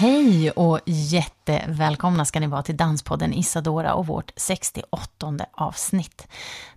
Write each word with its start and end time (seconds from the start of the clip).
Hey 0.00 0.19
Hej 0.20 0.50
och 0.50 0.80
jättevälkomna 0.86 2.24
ska 2.24 2.40
ni 2.40 2.46
vara 2.46 2.62
till 2.62 2.76
Danspodden 2.76 3.34
Isadora 3.34 3.94
och 3.94 4.06
vårt 4.06 4.32
68 4.36 5.46
avsnitt. 5.52 6.28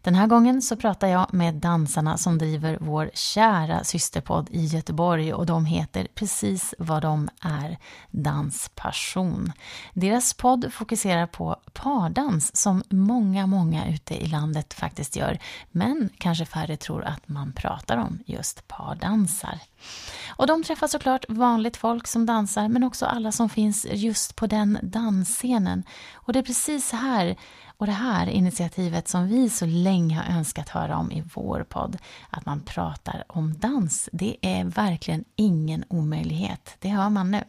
Den 0.02 0.16
här 0.16 0.28
gången 0.28 0.62
så 0.62 0.76
pratar 0.76 1.08
jag 1.08 1.34
med 1.34 1.54
dansarna 1.54 2.18
som 2.18 2.38
driver 2.38 2.78
vår 2.82 3.12
kära 3.14 3.84
systerpodd 3.84 4.48
i 4.52 4.66
Göteborg 4.66 5.34
och 5.34 5.46
de 5.46 5.66
heter 5.66 6.08
precis 6.16 6.74
vad 6.78 7.02
de 7.02 7.30
är, 7.42 7.78
Danspassion. 8.12 9.52
Deras 9.94 10.34
podd 10.34 10.74
fokuserar 10.74 11.28
på 11.28 11.56
pardans 11.74 12.56
som 12.56 12.84
många, 12.90 13.48
många 13.48 13.90
ute 13.94 14.24
i 14.24 14.28
landet 14.28 14.74
faktiskt 14.74 15.16
gör, 15.16 15.40
men 15.72 16.10
kanske 16.18 16.46
färre 16.46 16.78
tror 16.78 17.04
att 17.06 17.28
man 17.28 17.54
pratar 17.54 17.98
om 17.98 18.20
just 18.26 18.68
pardansar. 18.68 19.60
Och 20.28 20.48
de 20.48 20.64
träffar 20.64 20.88
såklart 20.88 21.26
vanligt 21.30 21.78
folk 21.78 22.08
som 22.08 22.26
dansar, 22.26 22.68
men 22.68 22.84
också 22.84 23.06
alla 23.06 23.32
som 23.34 23.50
finns 23.50 23.86
just 23.92 24.36
på 24.36 24.48
den 24.48 24.80
dansscenen. 24.84 25.84
Och 26.14 26.34
det 26.34 26.40
är 26.40 26.44
precis 26.44 26.92
här 26.92 27.36
och 27.78 27.86
det 27.86 27.94
här 27.94 28.28
initiativet 28.28 29.08
som 29.08 29.28
vi 29.28 29.50
så 29.50 29.66
länge 29.66 30.16
har 30.16 30.38
önskat 30.38 30.70
höra 30.70 30.98
om 30.98 31.12
i 31.12 31.24
vår 31.34 31.66
podd, 31.70 31.98
att 32.30 32.46
man 32.46 32.62
pratar 32.62 33.24
om 33.28 33.54
dans, 33.58 34.10
det 34.12 34.38
är 34.42 34.66
verkligen 34.66 35.24
ingen 35.36 35.84
omöjlighet. 35.88 36.76
Det 36.80 36.90
hör 36.90 37.10
man 37.10 37.32
nu. 37.32 37.44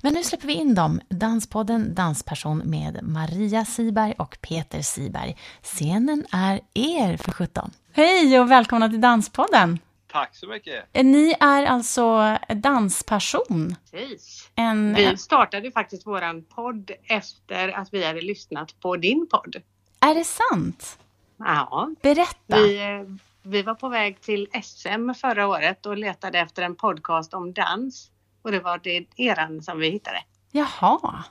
Men 0.00 0.14
nu 0.14 0.22
släpper 0.22 0.46
vi 0.46 0.54
in 0.54 0.74
dem, 0.74 1.00
Danspodden 1.08 1.94
Dansperson 1.94 2.62
med 2.64 2.98
Maria 3.02 3.64
Siberg 3.64 4.14
och 4.18 4.38
Peter 4.40 4.82
Siberg. 4.82 5.36
Scenen 5.62 6.26
är 6.32 6.60
er 6.74 7.16
för 7.16 7.32
17. 7.32 7.70
Hej 7.92 8.40
och 8.40 8.50
välkomna 8.50 8.88
till 8.88 9.00
Danspodden! 9.00 9.78
Tack 10.14 10.36
så 10.36 10.46
mycket. 10.46 10.84
Ni 10.92 11.34
är 11.40 11.64
alltså 11.64 12.38
dansperson. 12.48 13.76
Precis. 13.90 14.50
En, 14.54 14.94
Vi 14.94 15.16
startade 15.16 15.70
faktiskt 15.70 16.06
våran 16.06 16.44
podd 16.44 16.90
efter 17.04 17.68
att 17.68 17.94
vi 17.94 18.04
hade 18.04 18.20
lyssnat 18.20 18.80
på 18.80 18.96
din 18.96 19.26
podd. 19.30 19.56
Är 20.00 20.14
det 20.14 20.24
sant? 20.24 20.98
Ja, 21.38 21.90
Berätta. 22.02 22.56
vi, 22.56 22.82
eh, 22.82 23.02
vi 23.42 23.62
var 23.62 23.74
på 23.74 23.88
väg 23.88 24.20
till 24.20 24.48
SM 24.62 25.14
förra 25.14 25.46
året 25.46 25.86
och 25.86 25.96
letade 25.96 26.38
efter 26.38 26.62
en 26.62 26.76
podcast 26.76 27.34
om 27.34 27.52
dans. 27.52 28.10
Och 28.42 28.52
det 28.52 28.60
var 28.60 28.80
det 28.82 29.06
eran 29.16 29.62
som 29.62 29.78
vi 29.78 29.90
hittade. 29.90 30.18
Jaha. 30.52 31.24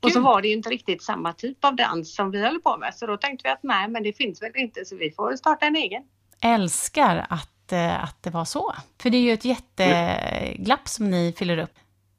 Och 0.00 0.12
så 0.12 0.20
var 0.20 0.42
det 0.42 0.48
ju 0.48 0.54
inte 0.54 0.70
riktigt 0.70 1.02
samma 1.02 1.32
typ 1.32 1.64
av 1.64 1.76
dans 1.76 2.14
som 2.14 2.30
vi 2.30 2.44
håller 2.44 2.60
på 2.60 2.76
med. 2.76 2.94
Så 2.94 3.06
då 3.06 3.16
tänkte 3.16 3.48
vi 3.48 3.52
att 3.52 3.62
nej, 3.62 3.88
men 3.88 4.02
det 4.02 4.12
finns 4.12 4.42
väl 4.42 4.52
inte 4.54 4.84
så 4.84 4.96
vi 4.96 5.10
får 5.10 5.36
starta 5.36 5.66
en 5.66 5.76
egen. 5.76 6.02
Älskar 6.40 7.26
att, 7.30 7.50
eh, 7.72 8.04
att 8.04 8.22
det 8.22 8.30
var 8.30 8.44
så. 8.44 8.74
För 9.02 9.10
det 9.10 9.16
är 9.16 9.22
ju 9.22 9.32
ett 9.32 9.44
jätteglapp 9.44 10.88
som 10.88 11.10
ni 11.10 11.34
fyller 11.38 11.58
upp. 11.58 11.74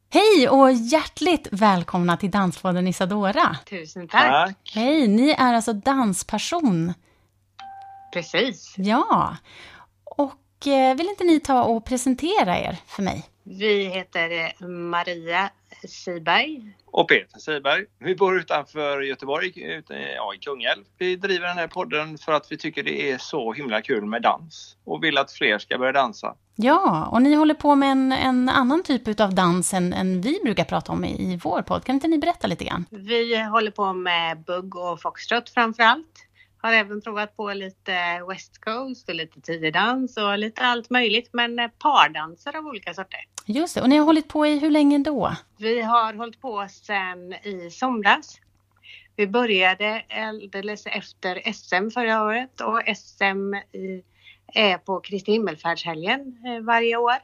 Hej 0.10 0.50
och 0.50 0.72
hjärtligt 0.72 1.48
välkomna 1.52 2.18
till 2.18 2.32
Danspodden 2.32 2.88
Isadora. 2.88 3.58
Tusen 3.70 4.08
tack. 4.08 4.48
Tack. 4.48 4.72
Hej, 4.76 5.08
ni 5.08 5.30
är 5.30 5.54
alltså 5.54 5.74
dansperson. 5.74 6.94
Precis. 8.14 8.74
Ja. 8.78 9.38
Och 10.04 10.68
eh, 10.68 10.96
vill 10.96 11.08
inte 11.08 11.24
ni 11.24 11.40
ta 11.40 11.64
och 11.64 11.86
presentera 11.86 12.60
er 12.60 12.78
för 12.86 13.04
mig? 13.04 13.26
Vi 13.50 13.84
heter 13.84 14.30
eh, 14.32 14.68
Maria 14.68 15.50
Siberg. 15.88 16.74
Och 16.86 17.10
Peter 17.10 17.40
Siberg. 17.40 17.86
Vi 18.00 18.16
bor 18.16 18.38
utanför 18.38 19.02
Göteborg, 19.02 19.64
ute, 19.64 19.94
ja, 19.94 20.34
i 20.34 20.38
Kungälv. 20.38 20.84
Vi 20.98 21.16
driver 21.16 21.48
den 21.48 21.58
här 21.58 21.68
podden 21.68 22.18
för 22.18 22.32
att 22.32 22.52
vi 22.52 22.58
tycker 22.58 22.84
det 22.84 23.12
är 23.12 23.18
så 23.18 23.54
himla 23.54 23.82
kul 23.82 24.06
med 24.06 24.22
dans 24.22 24.78
och 24.84 25.04
vill 25.04 25.18
att 25.18 25.32
fler 25.32 25.58
ska 25.60 25.78
börja 25.78 25.92
dansa. 25.92 26.36
Ja, 26.56 27.08
och 27.12 27.22
ni 27.22 27.34
håller 27.34 27.54
på 27.54 27.76
med 27.76 27.92
en, 27.92 28.12
en 28.12 28.50
annan 28.50 28.84
typ 28.84 29.20
av 29.20 29.36
dans 29.36 29.74
än, 29.74 29.94
än 29.94 30.22
vi 30.22 30.40
brukar 30.44 30.64
prata 30.64 30.92
om 30.92 31.06
i, 31.06 31.34
i 31.34 31.40
vår 31.44 31.62
podd. 31.62 31.84
Kan 31.84 31.96
inte 31.96 32.08
ni 32.08 32.18
berätta 32.18 32.48
lite 32.48 32.66
grann? 32.66 32.86
Vi 32.90 33.44
håller 33.44 33.72
på 33.72 33.94
med 33.94 34.44
bugg 34.44 34.76
och 34.76 35.02
foxtrot 35.02 35.50
framför 35.50 35.84
allt. 35.84 36.27
Har 36.68 36.74
även 36.74 37.02
provat 37.02 37.38
på 37.38 37.54
lite 37.54 38.24
West 38.30 38.58
Coast 38.62 39.10
och 39.10 39.16
lite 39.16 39.42
tiodans 39.42 40.18
och 40.18 40.38
lite 40.38 40.62
allt 40.62 40.90
möjligt. 40.90 41.30
Men 41.34 41.60
eh, 41.60 41.68
pardanser 41.68 42.58
av 42.58 42.66
olika 42.66 42.94
sorter. 42.94 43.20
Just 43.46 43.76
det, 43.76 43.82
och 43.82 43.90
ni 43.90 43.98
har 43.98 44.06
hållit 44.06 44.28
på 44.28 44.48
i 44.48 44.60
hur 44.60 44.70
länge 44.70 44.98
då? 44.98 45.36
Vi 45.58 45.82
har 45.82 46.14
hållit 46.14 46.42
på 46.42 46.68
sedan 46.70 47.34
i 47.34 47.70
somras. 47.72 48.40
Vi 49.16 49.28
började 49.28 50.04
alldeles 50.10 50.86
efter 50.86 51.54
SM 51.54 51.90
förra 51.90 52.24
året 52.24 52.62
och 52.62 52.82
SM 52.96 53.54
är 54.54 54.78
på 54.78 55.00
Kristi 55.00 55.32
himmelfärdshelgen 55.32 56.38
eh, 56.48 56.64
varje 56.64 56.98
år. 56.98 57.18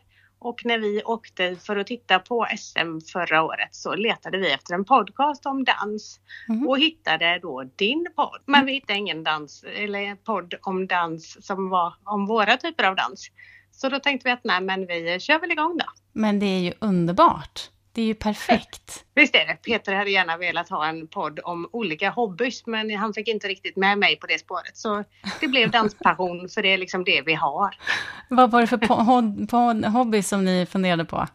Och 0.44 0.66
när 0.66 0.78
vi 0.78 1.04
åkte 1.04 1.56
för 1.56 1.76
att 1.76 1.88
titta 1.88 2.20
på 2.20 2.48
SM 2.58 3.00
förra 3.14 3.44
året 3.44 3.70
så 3.72 3.96
letade 3.96 4.38
vi 4.38 4.52
efter 4.52 4.74
en 4.74 4.86
podcast 4.86 5.46
om 5.46 5.64
dans 5.64 6.20
Mhm. 6.48 6.68
och 6.68 6.80
hittade 6.80 7.40
då 7.42 7.64
din 7.76 8.08
podd. 8.16 8.42
Men 8.46 8.66
vi 8.66 8.74
hittade 8.74 9.00
ingen 9.00 9.24
dans 9.24 9.64
eller 9.76 10.16
podd 10.16 10.54
om 10.62 10.88
dans 10.88 11.46
som 11.46 11.70
var 11.70 11.94
om 12.04 12.26
våra 12.26 12.58
typer 12.58 12.84
av 12.84 12.96
dans. 12.96 13.28
Så 13.72 13.90
då 13.90 14.00
tänkte 14.00 14.28
vi 14.30 14.32
att 14.32 14.44
nej 14.44 14.62
men 14.62 14.86
vi 14.88 15.20
kör 15.20 15.40
väl 15.40 15.52
igång 15.52 15.78
då. 15.78 15.86
Men 16.14 16.40
det 16.40 16.46
är 16.46 16.60
ju 16.60 16.74
underbart. 16.80 17.70
Det 17.96 18.02
är 18.02 18.06
ju 18.06 18.16
perfekt. 18.16 19.06
Visst 19.16 19.36
är 19.36 19.46
det. 19.48 19.54
Peter 19.54 19.94
hade 19.96 20.10
gärna 20.10 20.38
velat 20.38 20.70
ha 20.70 20.86
en 20.86 21.08
podd 21.08 21.40
om 21.44 21.70
olika 21.72 22.10
hobbys 22.10 22.66
men 22.66 22.96
han 22.96 23.14
fick 23.14 23.28
inte 23.28 23.48
riktigt 23.48 23.76
med 23.76 23.98
mig 23.98 24.16
på 24.16 24.28
det 24.28 24.40
spåret. 24.40 24.78
Så 24.78 25.04
det 25.40 25.48
blev 25.48 25.72
danspassion 25.72 26.50
för 26.54 26.62
det 26.62 26.74
är 26.74 26.78
liksom 26.78 27.04
det 27.04 27.22
vi 27.22 27.34
har. 27.34 27.76
Vad 28.30 28.52
var 28.52 28.62
det 28.62 28.68
för 28.68 28.78
po- 28.78 29.04
hod- 29.04 29.50
po- 29.50 29.88
hobby 29.88 30.22
som 30.22 30.46
ni 30.46 30.66
funderade 30.66 31.06
på? 31.06 31.28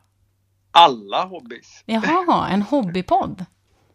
Alla 0.71 1.25
hobbys. 1.25 1.83
Jaha, 1.87 2.49
en 2.49 2.63
hobbypodd. 2.63 3.45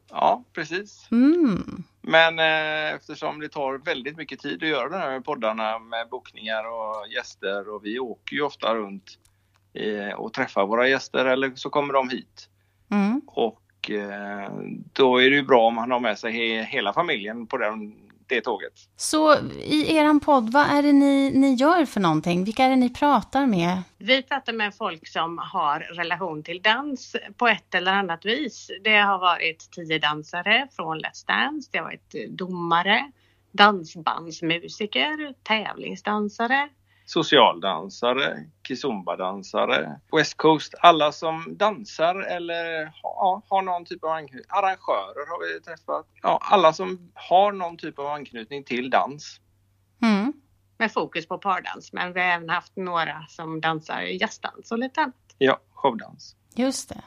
Ja, 0.09 0.43
precis. 0.53 1.07
Mm. 1.11 1.83
Men 2.01 2.39
eh, 2.39 2.93
eftersom 2.93 3.39
det 3.39 3.49
tar 3.49 3.77
väldigt 3.77 4.17
mycket 4.17 4.39
tid 4.39 4.63
att 4.63 4.69
göra 4.69 4.89
de 4.89 4.97
här 4.97 5.19
poddarna 5.19 5.79
med 5.79 6.09
bokningar 6.09 6.63
och 6.63 7.07
gäster 7.15 7.75
och 7.75 7.85
vi 7.85 7.99
åker 7.99 8.35
ju 8.35 8.41
ofta 8.41 8.75
runt 8.75 9.17
eh, 9.73 10.13
och 10.15 10.33
träffar 10.33 10.65
våra 10.65 10.87
gäster 10.87 11.25
eller 11.25 11.51
så 11.55 11.69
kommer 11.69 11.93
de 11.93 12.09
hit. 12.09 12.49
Mm. 12.91 13.21
Och 13.27 13.91
eh, 13.91 14.51
då 14.93 15.21
är 15.21 15.29
det 15.29 15.35
ju 15.35 15.43
bra 15.43 15.67
om 15.67 15.75
man 15.75 15.91
har 15.91 15.99
med 15.99 16.19
sig 16.19 16.31
he- 16.31 16.63
hela 16.63 16.93
familjen 16.93 17.47
på 17.47 17.57
den, 17.57 17.93
det 18.27 18.41
tåget. 18.41 18.73
Så 18.95 19.35
i 19.63 19.95
eran 19.95 20.19
podd, 20.19 20.51
vad 20.51 20.65
är 20.65 20.83
det 20.83 20.93
ni, 20.93 21.31
ni 21.35 21.53
gör 21.53 21.85
för 21.85 21.99
någonting? 21.99 22.43
Vilka 22.43 22.63
är 22.63 22.69
det 22.69 22.75
ni 22.75 22.89
pratar 22.89 23.45
med? 23.45 23.81
Vi 23.97 24.23
pratar 24.23 24.53
med 24.53 24.75
folk 24.75 25.07
som 25.07 25.37
har 25.37 25.79
relation 25.79 26.43
till 26.43 26.61
dans 26.61 27.15
på 27.37 27.47
ett 27.47 27.75
eller 27.75 27.93
annat 27.93 28.25
vis. 28.25 28.71
Det 28.83 28.97
har 28.97 29.19
varit 29.19 29.71
tio 29.71 29.99
dansare 29.99 30.67
från 30.75 30.99
Let's 30.99 31.27
Dance, 31.27 31.69
det 31.71 31.77
har 31.77 31.85
varit 31.85 32.15
domare, 32.29 33.11
dansbandsmusiker, 33.51 35.33
tävlingsdansare, 35.43 36.69
socialdansare, 37.05 38.45
kizumbadansare, 38.67 39.99
West 40.17 40.37
Coast, 40.37 40.73
alla 40.79 41.11
som 41.11 41.57
dansar 41.57 42.15
eller 42.15 42.85
ha, 43.01 43.41
har 43.49 43.61
någon 43.61 43.85
typ 43.85 44.03
av 44.03 44.09
anknytning. 44.09 44.45
Arrangörer 44.49 45.29
har 45.29 45.53
vi 45.53 45.61
träffat. 45.61 46.07
Ja, 46.21 46.39
alla 46.41 46.73
som 46.73 47.11
har 47.13 47.51
någon 47.51 47.77
typ 47.77 47.99
av 47.99 48.07
anknytning 48.07 48.63
till 48.63 48.89
dans. 48.89 49.39
Mm. 50.01 50.33
med 50.77 50.91
fokus 50.91 51.27
på 51.27 51.37
pardans. 51.37 51.93
Men 51.93 52.13
vi 52.13 52.19
har 52.19 52.27
även 52.27 52.49
haft 52.49 52.75
några 52.75 53.25
som 53.29 53.61
dansar 53.61 54.01
jazzdans 54.01 54.71
och 54.71 54.79
lite 54.79 55.01
annat. 55.01 55.15
Ja, 55.37 55.59
showdans. 55.73 56.35
Just 56.55 56.89
det. 56.89 57.01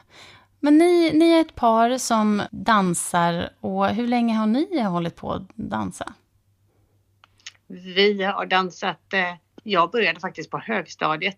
Men 0.59 0.77
ni, 0.77 1.11
ni 1.13 1.31
är 1.31 1.41
ett 1.41 1.55
par 1.55 1.97
som 1.97 2.41
dansar 2.51 3.49
och 3.59 3.87
hur 3.87 4.07
länge 4.07 4.33
har 4.33 4.47
ni 4.47 4.81
hållit 4.81 5.15
på 5.15 5.31
att 5.31 5.55
dansa? 5.55 6.13
Vi 7.67 8.23
har 8.23 8.45
dansat, 8.45 9.13
eh, 9.13 9.35
jag 9.71 9.91
började 9.91 10.19
faktiskt 10.19 10.51
på 10.51 10.57
högstadiet. 10.57 11.37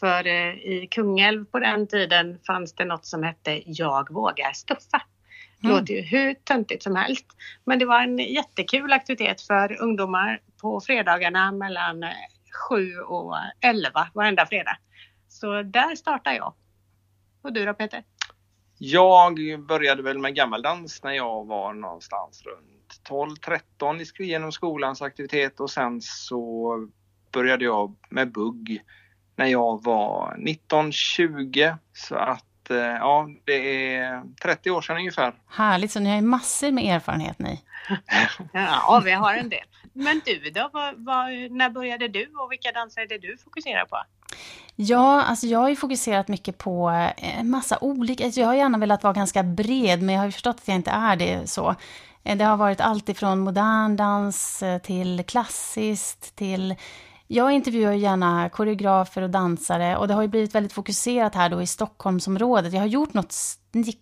För 0.00 0.26
eh, 0.26 0.54
i 0.54 0.88
Kungälv 0.90 1.44
på 1.44 1.58
den 1.58 1.86
tiden 1.86 2.38
fanns 2.46 2.74
det 2.74 2.84
något 2.84 3.06
som 3.06 3.22
hette 3.22 3.62
Jag 3.66 4.12
vågar 4.12 4.52
stuffa. 4.52 5.02
Det 5.60 5.66
Mm. 5.66 5.78
låter 5.78 5.94
ju 5.94 6.00
hur 6.00 6.34
töntigt 6.34 6.82
som 6.82 6.96
helst. 6.96 7.26
Men 7.64 7.78
det 7.78 7.86
var 7.86 8.02
en 8.02 8.18
jättekul 8.18 8.92
aktivitet 8.92 9.40
för 9.40 9.80
ungdomar 9.82 10.40
på 10.60 10.80
fredagarna 10.80 11.52
mellan 11.52 12.02
eh, 12.02 12.10
7 12.68 12.98
och 12.98 13.36
11 13.60 14.08
varenda 14.14 14.46
fredag. 14.46 14.78
Så 15.28 15.62
där 15.62 15.96
startade 15.96 16.36
jag. 16.36 16.54
Och 17.42 17.52
du 17.52 17.64
då 17.64 17.74
Peter? 17.74 18.04
Jag 18.78 19.60
började 19.68 20.02
väl 20.02 20.18
med 20.18 20.34
gammaldans 20.34 21.02
när 21.02 21.12
jag 21.12 21.46
var 21.46 21.72
någonstans 21.74 22.42
runt 22.42 23.00
12-13 23.78 24.22
genom 24.22 24.52
skolans 24.52 25.02
aktivitet 25.02 25.60
och 25.60 25.70
sen 25.70 26.00
så 26.00 26.88
började 27.36 27.64
jag 27.64 27.96
med 28.08 28.32
bugg 28.32 28.82
när 29.36 29.46
jag 29.46 29.84
var 29.84 30.36
19-20. 30.38 31.76
Så 31.92 32.14
att 32.14 32.70
eh, 32.70 32.76
ja, 32.76 33.28
det 33.44 33.94
är 33.96 34.22
30 34.42 34.70
år 34.70 34.82
sedan 34.82 34.96
ungefär. 34.96 35.34
Härligt, 35.48 35.92
så 35.92 36.00
ni 36.00 36.08
har 36.08 36.16
ju 36.16 36.22
massor 36.22 36.70
med 36.70 36.96
erfarenhet 36.96 37.38
ni. 37.38 37.60
ja, 38.52 39.02
vi 39.04 39.10
har 39.10 39.34
en 39.34 39.48
del. 39.48 39.64
Men 39.92 40.20
du 40.24 40.50
då, 40.50 40.70
vad, 40.72 40.94
vad, 40.96 41.26
när 41.50 41.70
började 41.70 42.08
du 42.08 42.26
och 42.38 42.52
vilka 42.52 42.72
danser 42.72 43.00
är 43.00 43.06
det 43.06 43.18
du 43.18 43.36
fokuserar 43.44 43.84
på? 43.84 44.02
Ja, 44.76 45.22
alltså 45.22 45.46
jag 45.46 45.58
har 45.58 45.68
ju 45.68 45.76
fokuserat 45.76 46.28
mycket 46.28 46.58
på 46.58 46.88
en 47.16 47.38
eh, 47.38 47.44
massa 47.44 47.78
olika, 47.80 48.24
alltså 48.24 48.40
jag 48.40 48.46
har 48.48 48.54
gärna 48.54 48.78
velat 48.78 49.02
vara 49.02 49.14
ganska 49.14 49.42
bred, 49.42 50.02
men 50.02 50.14
jag 50.14 50.20
har 50.20 50.26
ju 50.26 50.32
förstått 50.32 50.56
att 50.56 50.68
jag 50.68 50.74
inte 50.74 50.90
är 50.90 51.16
det 51.16 51.50
så. 51.50 51.74
Eh, 52.24 52.36
det 52.36 52.44
har 52.44 52.56
varit 52.56 52.80
allt 52.80 53.08
ifrån 53.08 53.38
modern 53.38 53.96
dans 53.96 54.62
till 54.82 55.24
klassiskt 55.26 56.36
till 56.36 56.74
jag 57.26 57.52
intervjuar 57.52 57.92
gärna 57.92 58.48
koreografer 58.48 59.22
och 59.22 59.30
dansare 59.30 59.96
och 59.96 60.08
det 60.08 60.14
har 60.14 60.22
ju 60.22 60.28
blivit 60.28 60.54
väldigt 60.54 60.72
fokuserat 60.72 61.34
här 61.34 61.50
då 61.50 61.62
i 61.62 61.66
Stockholmsområdet. 61.66 62.72
Jag 62.72 62.80
har 62.80 62.86
gjort 62.86 63.14
något 63.14 63.32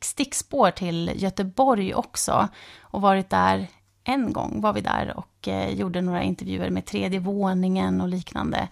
stickspår 0.01 0.71
till 0.71 1.11
Göteborg 1.15 1.95
också 1.95 2.49
och 2.81 3.01
varit 3.01 3.31
där 3.31 3.67
en 4.05 4.33
gång 4.33 4.61
var 4.61 4.73
vi 4.73 4.81
där 4.81 5.13
och 5.17 5.49
eh, 5.49 5.75
gjorde 5.75 6.01
några 6.01 6.23
intervjuer 6.23 6.71
med 6.71 6.87
tredje 6.87 7.21
våningen 7.21 8.01
och 8.01 8.09
liknande. 8.09 8.69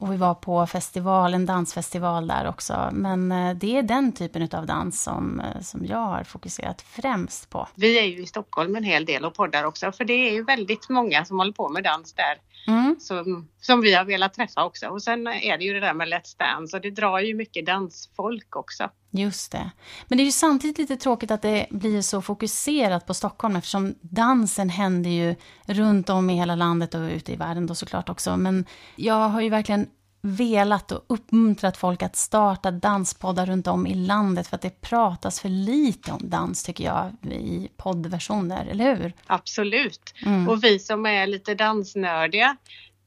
Och 0.00 0.12
vi 0.12 0.16
var 0.16 0.34
på 0.34 0.66
festival, 0.66 1.34
en 1.34 1.46
dansfestival 1.46 2.26
där 2.26 2.48
också. 2.48 2.90
Men 2.92 3.32
eh, 3.32 3.54
det 3.54 3.76
är 3.76 3.82
den 3.82 4.12
typen 4.12 4.48
av 4.52 4.66
dans 4.66 5.02
som, 5.02 5.40
eh, 5.40 5.60
som 5.60 5.86
jag 5.86 5.98
har 5.98 6.24
fokuserat 6.24 6.82
främst 6.82 7.50
på. 7.50 7.68
Vi 7.74 7.98
är 7.98 8.04
ju 8.04 8.22
i 8.22 8.26
Stockholm 8.26 8.76
en 8.76 8.84
hel 8.84 9.04
del 9.04 9.24
och 9.24 9.34
poddar 9.34 9.64
också, 9.64 9.92
för 9.92 10.04
det 10.04 10.28
är 10.28 10.32
ju 10.32 10.44
väldigt 10.44 10.88
många 10.88 11.24
som 11.24 11.38
håller 11.38 11.52
på 11.52 11.68
med 11.68 11.84
dans 11.84 12.12
där. 12.12 12.38
Mm. 12.66 12.96
Som, 13.00 13.48
som 13.60 13.80
vi 13.80 13.94
har 13.94 14.04
velat 14.04 14.34
träffa 14.34 14.64
också. 14.64 14.86
Och 14.86 15.02
sen 15.02 15.26
är 15.26 15.58
det 15.58 15.64
ju 15.64 15.74
det 15.74 15.80
där 15.80 15.94
med 15.94 16.08
Let's 16.08 16.38
Dance 16.38 16.76
och 16.76 16.82
det 16.82 16.90
drar 16.90 17.18
ju 17.18 17.34
mycket 17.34 17.66
dansfolk 17.66 18.56
också. 18.56 18.88
Just 19.10 19.52
det. 19.52 19.70
Men 20.08 20.18
det 20.18 20.22
är 20.22 20.24
ju 20.24 20.32
samtidigt 20.32 20.78
lite 20.78 20.96
tråkigt 20.96 21.30
att 21.30 21.42
det 21.42 21.66
blir 21.70 22.02
så 22.02 22.22
fokuserat 22.22 23.06
på 23.06 23.14
Stockholm 23.14 23.56
eftersom 23.56 23.94
dansen 24.00 24.68
händer 24.68 25.10
ju 25.10 25.34
runt 25.66 26.10
om 26.10 26.30
i 26.30 26.34
hela 26.34 26.54
landet 26.54 26.94
och 26.94 27.00
ute 27.00 27.32
i 27.32 27.36
världen 27.36 27.66
då 27.66 27.74
såklart 27.74 28.08
också. 28.08 28.36
Men 28.36 28.64
jag 28.96 29.28
har 29.28 29.40
ju 29.40 29.50
verkligen 29.50 29.86
velat 30.22 30.92
och 30.92 31.04
uppmuntrat 31.06 31.76
folk 31.76 32.02
att 32.02 32.16
starta 32.16 32.70
danspoddar 32.70 33.46
runt 33.46 33.66
om 33.66 33.86
i 33.86 33.94
landet 33.94 34.46
för 34.46 34.56
att 34.56 34.62
det 34.62 34.80
pratas 34.80 35.40
för 35.40 35.48
lite 35.48 36.12
om 36.12 36.30
dans 36.30 36.62
tycker 36.62 36.84
jag 36.84 37.32
i 37.32 37.68
poddversioner, 37.76 38.66
eller 38.66 38.96
hur? 38.96 39.12
Absolut. 39.26 40.14
Mm. 40.26 40.48
Och 40.48 40.64
vi 40.64 40.78
som 40.78 41.06
är 41.06 41.26
lite 41.26 41.54
dansnördiga 41.54 42.56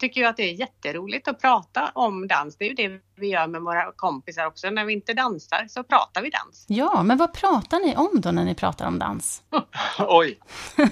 tycker 0.04 0.22
ju 0.22 0.28
att 0.28 0.38
det 0.38 0.44
är 0.44 0.54
jätteroligt 0.54 1.28
att 1.28 1.42
prata 1.42 1.92
om 1.96 2.28
dans. 2.28 2.58
Det 2.58 2.66
är 2.66 2.70
ju 2.70 2.76
det 2.76 3.00
vi 3.16 3.28
gör 3.28 3.48
med 3.48 3.62
våra 3.62 3.92
kompisar 3.92 4.46
också. 4.46 4.70
När 4.70 4.86
vi 4.86 4.94
inte 4.94 5.14
dansar 5.14 5.66
så 5.68 5.84
pratar 5.84 6.22
vi 6.22 6.30
dans. 6.30 6.66
Ja, 6.68 7.04
men 7.04 7.18
vad 7.18 7.34
pratar 7.34 7.80
ni 7.80 7.96
om 7.96 8.22
då 8.22 8.32
när 8.32 8.46
ni 8.46 8.56
pratar 8.56 8.88
om 8.88 9.00
dans? 9.00 9.44
Oj! 10.00 10.40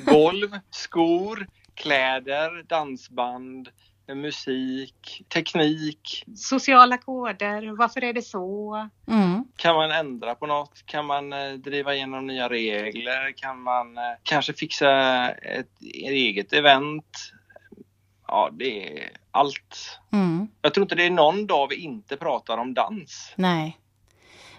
Golv, 0.06 0.60
skor, 0.70 1.48
kläder, 1.76 2.64
dansband, 2.64 3.70
musik, 4.16 5.26
teknik. 5.34 6.24
Sociala 6.36 6.98
koder, 6.98 7.78
varför 7.78 8.04
är 8.04 8.14
det 8.14 8.22
så? 8.22 8.76
Mm. 9.08 9.46
Kan 9.56 9.76
man 9.76 9.92
ändra 9.92 10.36
på 10.36 10.46
något? 10.46 10.86
Kan 10.86 11.06
man 11.06 11.34
eh, 11.34 11.54
driva 11.54 11.96
igenom 11.96 12.28
nya 12.28 12.50
regler? 12.50 13.32
Kan 13.38 13.62
man 13.62 13.98
eh, 13.98 14.04
kanske 14.24 14.54
fixa 14.54 15.30
ett 15.30 15.82
eget 16.04 16.54
event? 16.54 17.34
Ja, 18.32 18.50
det 18.54 18.98
är 18.98 19.10
allt. 19.32 20.00
Mm. 20.12 20.48
Jag 20.62 20.74
tror 20.74 20.84
inte 20.84 20.96
det 20.96 21.06
är 21.06 21.10
någon 21.10 21.48
dag 21.48 21.68
vi 21.68 21.76
inte 21.76 22.18
pratar 22.18 22.58
om 22.58 22.74
dans. 22.74 23.34
Nej. 23.36 23.78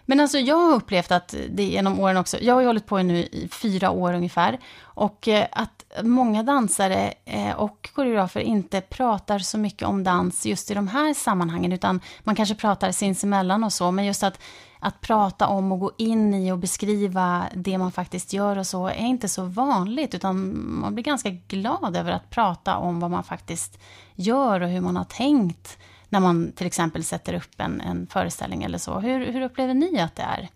Men 0.06 0.20
alltså 0.20 0.38
jag 0.38 0.56
har 0.56 0.74
upplevt 0.74 1.12
att 1.12 1.34
det 1.50 1.62
genom 1.62 2.00
åren 2.00 2.16
också, 2.16 2.38
jag 2.40 2.54
har 2.54 2.60
ju 2.60 2.66
hållit 2.66 2.86
på 2.86 2.98
nu 2.98 3.18
i 3.18 3.48
fyra 3.52 3.90
år 3.90 4.14
ungefär, 4.14 4.58
och 4.82 5.28
eh, 5.28 5.46
att 5.52 5.84
många 6.02 6.42
dansare 6.42 7.12
eh, 7.24 7.52
och 7.52 7.90
koreografer 7.94 8.40
inte 8.40 8.80
pratar 8.80 9.38
så 9.38 9.58
mycket 9.58 9.88
om 9.88 10.04
dans 10.04 10.46
just 10.46 10.70
i 10.70 10.74
de 10.74 10.88
här 10.88 11.14
sammanhangen, 11.14 11.72
utan 11.72 12.00
man 12.20 12.34
kanske 12.34 12.54
pratar 12.54 12.92
sinsemellan 12.92 13.64
och 13.64 13.72
så, 13.72 13.90
men 13.90 14.04
just 14.04 14.22
att, 14.22 14.40
att 14.84 15.00
prata 15.00 15.46
om 15.46 15.72
och 15.72 15.80
gå 15.80 15.92
in 15.98 16.34
i 16.34 16.52
och 16.52 16.58
beskriva 16.58 17.46
det 17.54 17.78
man 17.78 17.92
faktiskt 17.92 18.32
gör 18.32 18.58
och 18.58 18.66
så 18.66 18.86
är 18.86 18.94
inte 18.94 19.28
så 19.28 19.44
vanligt, 19.44 20.14
utan 20.14 20.64
man 20.80 20.94
blir 20.94 21.04
ganska 21.04 21.30
glad 21.30 21.96
över 21.96 22.12
att 22.12 22.30
prata 22.30 22.76
om 22.76 23.00
vad 23.00 23.10
man 23.10 23.24
faktiskt 23.24 23.78
gör 24.14 24.60
och 24.60 24.68
hur 24.68 24.80
man 24.80 24.96
har 24.96 25.04
tänkt 25.04 25.78
när 26.08 26.20
man 26.20 26.52
till 26.52 26.66
exempel 26.66 27.04
sätter 27.04 27.34
upp 27.34 27.60
en, 27.60 27.80
en 27.80 28.06
föreställning 28.06 28.62
eller 28.62 28.78
så. 28.78 29.00
Hur, 29.00 29.32
hur 29.32 29.40
upplever 29.42 29.74
ni 29.74 30.00
att 30.00 30.16
det 30.16 30.22
är? 30.22 30.48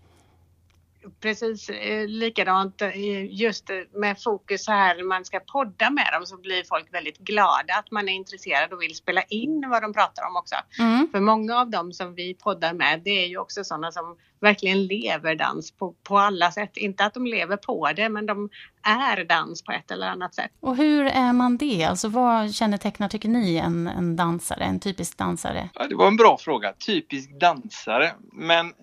Precis 1.19 1.69
eh, 1.69 2.07
likadant 2.07 2.81
eh, 2.81 3.41
just 3.41 3.69
med 3.93 4.21
fokus 4.21 4.67
här 4.67 4.95
när 4.95 5.03
man 5.03 5.25
ska 5.25 5.39
podda 5.39 5.89
med 5.89 6.09
dem 6.13 6.25
så 6.25 6.37
blir 6.37 6.63
folk 6.63 6.93
väldigt 6.93 7.17
glada 7.17 7.73
att 7.79 7.91
man 7.91 8.09
är 8.09 8.13
intresserad 8.13 8.73
och 8.73 8.81
vill 8.81 8.95
spela 8.95 9.21
in 9.21 9.69
vad 9.69 9.81
de 9.81 9.93
pratar 9.93 10.27
om 10.27 10.35
också. 10.35 10.55
Mm. 10.79 11.07
För 11.11 11.19
många 11.19 11.59
av 11.59 11.69
dem 11.69 11.93
som 11.93 12.15
vi 12.15 12.33
poddar 12.33 12.73
med 12.73 13.01
det 13.03 13.23
är 13.23 13.27
ju 13.27 13.37
också 13.37 13.63
sådana 13.63 13.91
som 13.91 14.17
verkligen 14.39 14.85
lever 14.85 15.35
dans 15.35 15.71
på, 15.71 15.95
på 16.03 16.17
alla 16.17 16.51
sätt. 16.51 16.77
Inte 16.77 17.05
att 17.05 17.13
de 17.13 17.25
lever 17.25 17.57
på 17.57 17.91
det 17.95 18.09
men 18.09 18.25
de 18.25 18.49
är 18.83 19.23
dans 19.23 19.63
på 19.63 19.71
ett 19.71 19.91
eller 19.91 20.07
annat 20.07 20.35
sätt. 20.35 20.51
Och 20.59 20.75
hur 20.75 21.05
är 21.05 21.33
man 21.33 21.57
det? 21.57 21.83
Alltså 21.83 22.07
vad 22.07 22.53
kännetecknar, 22.53 23.09
tycker 23.09 23.29
ni, 23.29 23.57
en, 23.57 23.87
en 23.87 24.15
dansare, 24.15 24.63
en 24.63 24.79
typisk 24.79 25.17
dansare? 25.17 25.69
Ja, 25.73 25.87
det 25.87 25.95
var 25.95 26.07
en 26.07 26.17
bra 26.17 26.37
fråga. 26.37 26.73
Typisk 26.73 27.39
dansare. 27.39 28.11
Men 28.33 28.73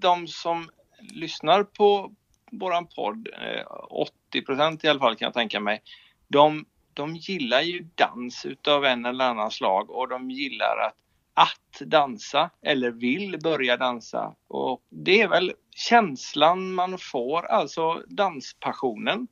de 0.00 0.26
som 0.26 0.68
lyssnar 1.12 1.62
på 1.62 2.14
våran 2.52 2.86
podd, 2.86 3.28
80 3.90 4.12
eh, 4.34 4.76
i 4.82 4.88
alla 4.88 5.00
fall 5.00 5.16
kan 5.16 5.26
jag 5.26 5.34
tänka 5.34 5.60
mig, 5.60 5.82
de, 6.28 6.64
de 6.94 7.16
gillar 7.16 7.60
ju 7.60 7.86
dans 7.94 8.46
utav 8.46 8.84
en 8.84 9.04
eller 9.04 9.24
annan 9.24 9.50
slag 9.50 9.90
och 9.90 10.08
de 10.08 10.30
gillar 10.30 10.76
att, 10.86 10.96
att 11.34 11.88
dansa 11.88 12.50
eller 12.62 12.90
vill 12.90 13.38
börja 13.42 13.76
dansa. 13.76 14.34
Och 14.48 14.82
det 14.88 15.20
är 15.20 15.28
väl 15.28 15.52
känslan 15.76 16.72
man 16.72 16.98
får, 16.98 17.46
alltså 17.46 18.02
danspassionen 18.08 19.26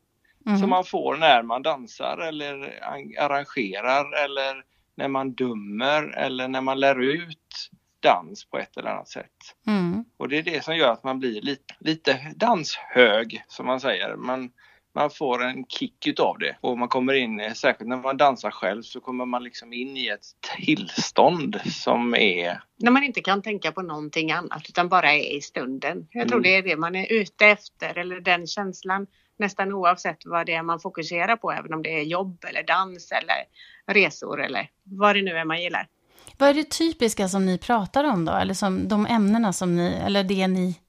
mm. 0.47 0.59
som 0.59 0.71
man 0.71 0.85
får 0.85 1.17
när 1.17 1.43
man 1.43 1.63
dansar 1.63 2.19
eller 2.19 2.81
arrangerar 3.19 4.25
eller 4.25 4.65
när 4.95 5.09
man 5.09 5.33
dömer 5.33 6.03
eller 6.03 6.49
när 6.49 6.61
man 6.61 6.81
lär 6.81 7.01
ut 7.01 7.71
dans 8.01 8.45
på 8.45 8.59
ett 8.59 8.77
eller 8.77 8.91
annat 8.91 9.09
sätt. 9.09 9.57
Mm. 9.67 10.05
Och 10.17 10.29
det 10.29 10.39
är 10.39 10.43
det 10.43 10.65
som 10.65 10.77
gör 10.77 10.93
att 10.93 11.05
man 11.05 11.19
blir 11.19 11.41
lite, 11.41 11.75
lite 11.81 12.33
danshög 12.37 13.45
som 13.49 13.67
man 13.67 13.81
säger. 13.81 14.17
Man, 14.17 14.51
man 14.95 15.11
får 15.11 15.45
en 15.45 15.65
kick 15.67 16.07
utav 16.07 16.39
det 16.39 16.57
och 16.61 16.79
man 16.79 16.89
kommer 16.89 17.15
in, 17.15 17.55
särskilt 17.55 17.89
när 17.89 17.97
man 17.97 18.17
dansar 18.17 18.51
själv, 18.51 18.83
så 18.83 19.01
kommer 19.01 19.27
man 19.27 19.45
liksom 19.45 19.73
in 19.73 19.97
i 19.97 20.09
ett 20.09 20.27
tillstånd 20.57 21.61
som 21.65 22.15
är... 22.15 22.63
När 22.77 22.91
man 22.91 23.05
inte 23.05 23.21
kan 23.21 23.43
tänka 23.43 23.73
på 23.73 23.83
någonting 23.83 24.33
annat 24.33 24.69
utan 24.69 24.89
bara 24.89 25.13
är 25.13 25.37
i 25.37 25.41
stunden. 25.41 26.09
Jag 26.11 26.29
tror 26.29 26.39
mm. 26.39 26.43
det 26.43 26.57
är 26.57 26.63
det 26.63 26.77
man 26.77 26.95
är 26.95 27.13
ute 27.13 27.47
efter 27.47 27.99
eller 27.99 28.21
den 28.21 28.47
känslan 28.47 29.07
nästan 29.39 29.73
oavsett 29.73 30.27
vad 30.27 30.47
det 30.47 30.55
är 30.55 30.63
man 30.63 30.81
fokuserar 30.81 31.37
på, 31.37 31.53
även 31.53 31.75
om 31.75 31.83
det 31.83 32.01
är 32.01 32.03
jobb 32.03 32.45
eller 32.49 32.63
dans 32.63 33.13
eller 33.13 33.45
resor 33.87 34.43
eller 34.43 34.71
vad 34.85 35.17
det 35.17 35.23
nu 35.23 35.31
är 35.31 35.45
man 35.45 35.63
gillar. 35.63 35.89
Vad 36.37 36.49
är 36.49 36.55
det 36.55 36.71
typiska 36.71 37.29
som 37.29 37.47
ni 37.47 37.59
pratar 37.59 38.05
om 38.05 38.25
då? 38.25 38.33
Eller 38.33 38.55
som 38.55 38.89
de 38.89 39.07
ämnena 39.07 39.53
som 39.53 39.77
ni, 39.77 39.93
eller 39.93 40.25
det 40.25 40.49
ni, 40.49 40.81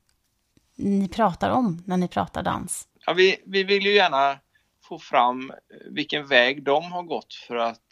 ni 0.75 1.10
pratar 1.10 1.50
om 1.50 1.84
när 1.86 1.98
ni 1.98 2.08
pratar 2.08 2.43
dans? 2.43 2.88
Ja, 3.05 3.13
vi, 3.13 3.43
vi 3.46 3.63
vill 3.63 3.86
ju 3.86 3.93
gärna 3.93 4.39
få 4.84 5.00
fram 5.00 5.50
eh, 5.50 5.55
vilken 5.91 6.27
väg 6.27 6.63
de 6.63 6.91
har 6.91 7.03
gått 7.03 7.34
för 7.34 7.55
att 7.55 7.84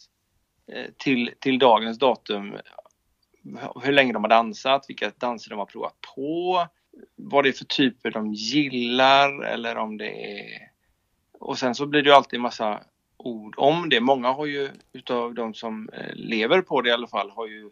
eh, 0.71 0.85
till, 0.97 1.31
till 1.39 1.59
dagens 1.59 1.99
datum 1.99 2.57
hur 3.83 3.91
länge 3.91 4.13
de 4.13 4.23
har 4.23 4.29
dansat, 4.29 4.85
vilka 4.87 5.11
danser 5.17 5.49
de 5.49 5.59
har 5.59 5.65
provat 5.65 5.95
på, 6.15 6.67
vad 7.15 7.43
det 7.43 7.49
är 7.49 7.53
för 7.53 7.65
typer 7.65 8.11
de 8.11 8.33
gillar 8.33 9.43
eller 9.43 9.77
om 9.77 9.97
det 9.97 10.39
är... 10.39 10.71
Och 11.39 11.57
sen 11.57 11.75
så 11.75 11.85
blir 11.85 12.01
det 12.01 12.09
ju 12.09 12.15
alltid 12.15 12.39
massa 12.39 12.83
ord 13.27 13.55
om 13.57 13.89
det. 13.89 13.99
Många 13.99 14.31
har 14.31 14.45
ju 14.45 14.69
utav 14.93 15.33
de 15.33 15.53
som 15.53 15.89
eh, 15.93 16.15
lever 16.15 16.61
på 16.61 16.81
det 16.81 16.89
i 16.89 16.91
alla 16.91 17.07
fall 17.07 17.29
har 17.29 17.47
ju 17.47 17.69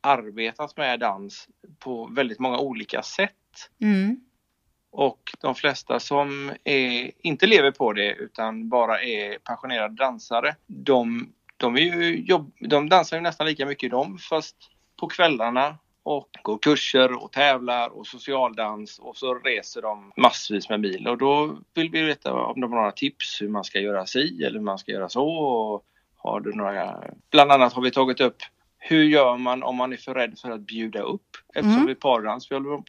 arbetat 0.00 0.76
med 0.76 1.00
dans 1.00 1.48
på 1.78 2.06
väldigt 2.06 2.38
många 2.38 2.58
olika 2.58 3.02
sätt. 3.02 3.70
Mm. 3.80 4.20
Och 4.90 5.20
de 5.40 5.54
flesta 5.54 6.00
som 6.00 6.52
är, 6.64 7.10
inte 7.18 7.46
lever 7.46 7.70
på 7.70 7.92
det 7.92 8.14
utan 8.14 8.68
bara 8.68 9.02
är 9.02 9.38
passionerade 9.38 9.94
dansare, 9.94 10.56
de, 10.66 11.32
de, 11.56 11.76
är 11.76 11.80
ju 11.80 12.24
jobb, 12.24 12.52
de 12.60 12.88
dansar 12.88 13.16
ju 13.16 13.22
nästan 13.22 13.46
lika 13.46 13.66
mycket 13.66 13.90
de 13.90 14.18
fast 14.18 14.56
på 15.00 15.08
kvällarna 15.08 15.78
och 16.04 16.28
går 16.42 16.58
kurser 16.58 17.22
och 17.22 17.32
tävlar 17.32 17.88
och 17.88 18.06
socialdans 18.06 18.98
och 18.98 19.16
så 19.16 19.34
reser 19.34 19.82
de 19.82 20.12
massvis 20.16 20.68
med 20.68 20.80
mil 20.80 21.08
och 21.08 21.18
då 21.18 21.58
vill 21.74 21.90
vi 21.90 22.02
veta 22.02 22.32
om 22.32 22.60
de 22.60 22.72
har 22.72 22.78
några 22.78 22.92
tips 22.92 23.42
hur 23.42 23.48
man 23.48 23.64
ska 23.64 23.80
göra 23.80 24.06
si 24.06 24.44
eller 24.44 24.58
hur 24.58 24.64
man 24.64 24.78
ska 24.78 24.92
göra 24.92 25.08
så. 25.08 25.28
Och 25.28 25.84
har 26.16 26.40
du 26.40 26.52
några... 26.52 27.04
Bland 27.30 27.52
annat 27.52 27.72
har 27.72 27.82
vi 27.82 27.90
tagit 27.90 28.20
upp 28.20 28.36
hur 28.78 29.04
gör 29.04 29.36
man 29.36 29.62
om 29.62 29.76
man 29.76 29.92
är 29.92 29.96
för 29.96 30.14
rädd 30.14 30.38
för 30.38 30.50
att 30.50 30.60
bjuda 30.60 31.00
upp 31.00 31.36
eftersom 31.48 31.72
mm. 31.72 31.86
vi 31.86 31.92
är 31.92 31.96
pardans. 31.96 32.50
Vi 32.50 32.54
håller 32.54 32.82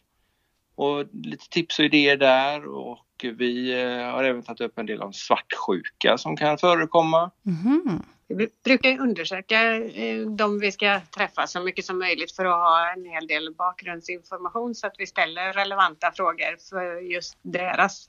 och 0.74 1.04
lite 1.12 1.48
tips 1.48 1.78
och 1.78 1.84
idéer 1.84 2.16
där 2.16 2.66
och 2.66 3.06
vi 3.22 3.82
eh, 3.82 4.10
har 4.10 4.24
även 4.24 4.42
tagit 4.42 4.60
upp 4.60 4.78
en 4.78 4.86
del 4.86 5.02
om 5.02 5.12
svartsjuka 5.12 6.18
som 6.18 6.36
kan 6.36 6.58
förekomma. 6.58 7.30
Mm. 7.46 8.02
Vi 8.28 8.48
brukar 8.64 9.00
undersöka 9.00 9.74
eh, 9.74 10.26
de 10.26 10.60
vi 10.60 10.72
ska 10.72 11.00
träffa 11.00 11.46
så 11.46 11.60
mycket 11.60 11.84
som 11.84 11.98
möjligt 11.98 12.32
för 12.32 12.44
att 12.44 12.54
ha 12.54 12.92
en 12.96 13.04
hel 13.04 13.26
del 13.26 13.54
bakgrundsinformation 13.54 14.74
så 14.74 14.86
att 14.86 14.94
vi 14.98 15.06
ställer 15.06 15.52
relevanta 15.52 16.12
frågor 16.12 16.68
för 16.70 17.00
just 17.00 17.38
deras 17.42 18.06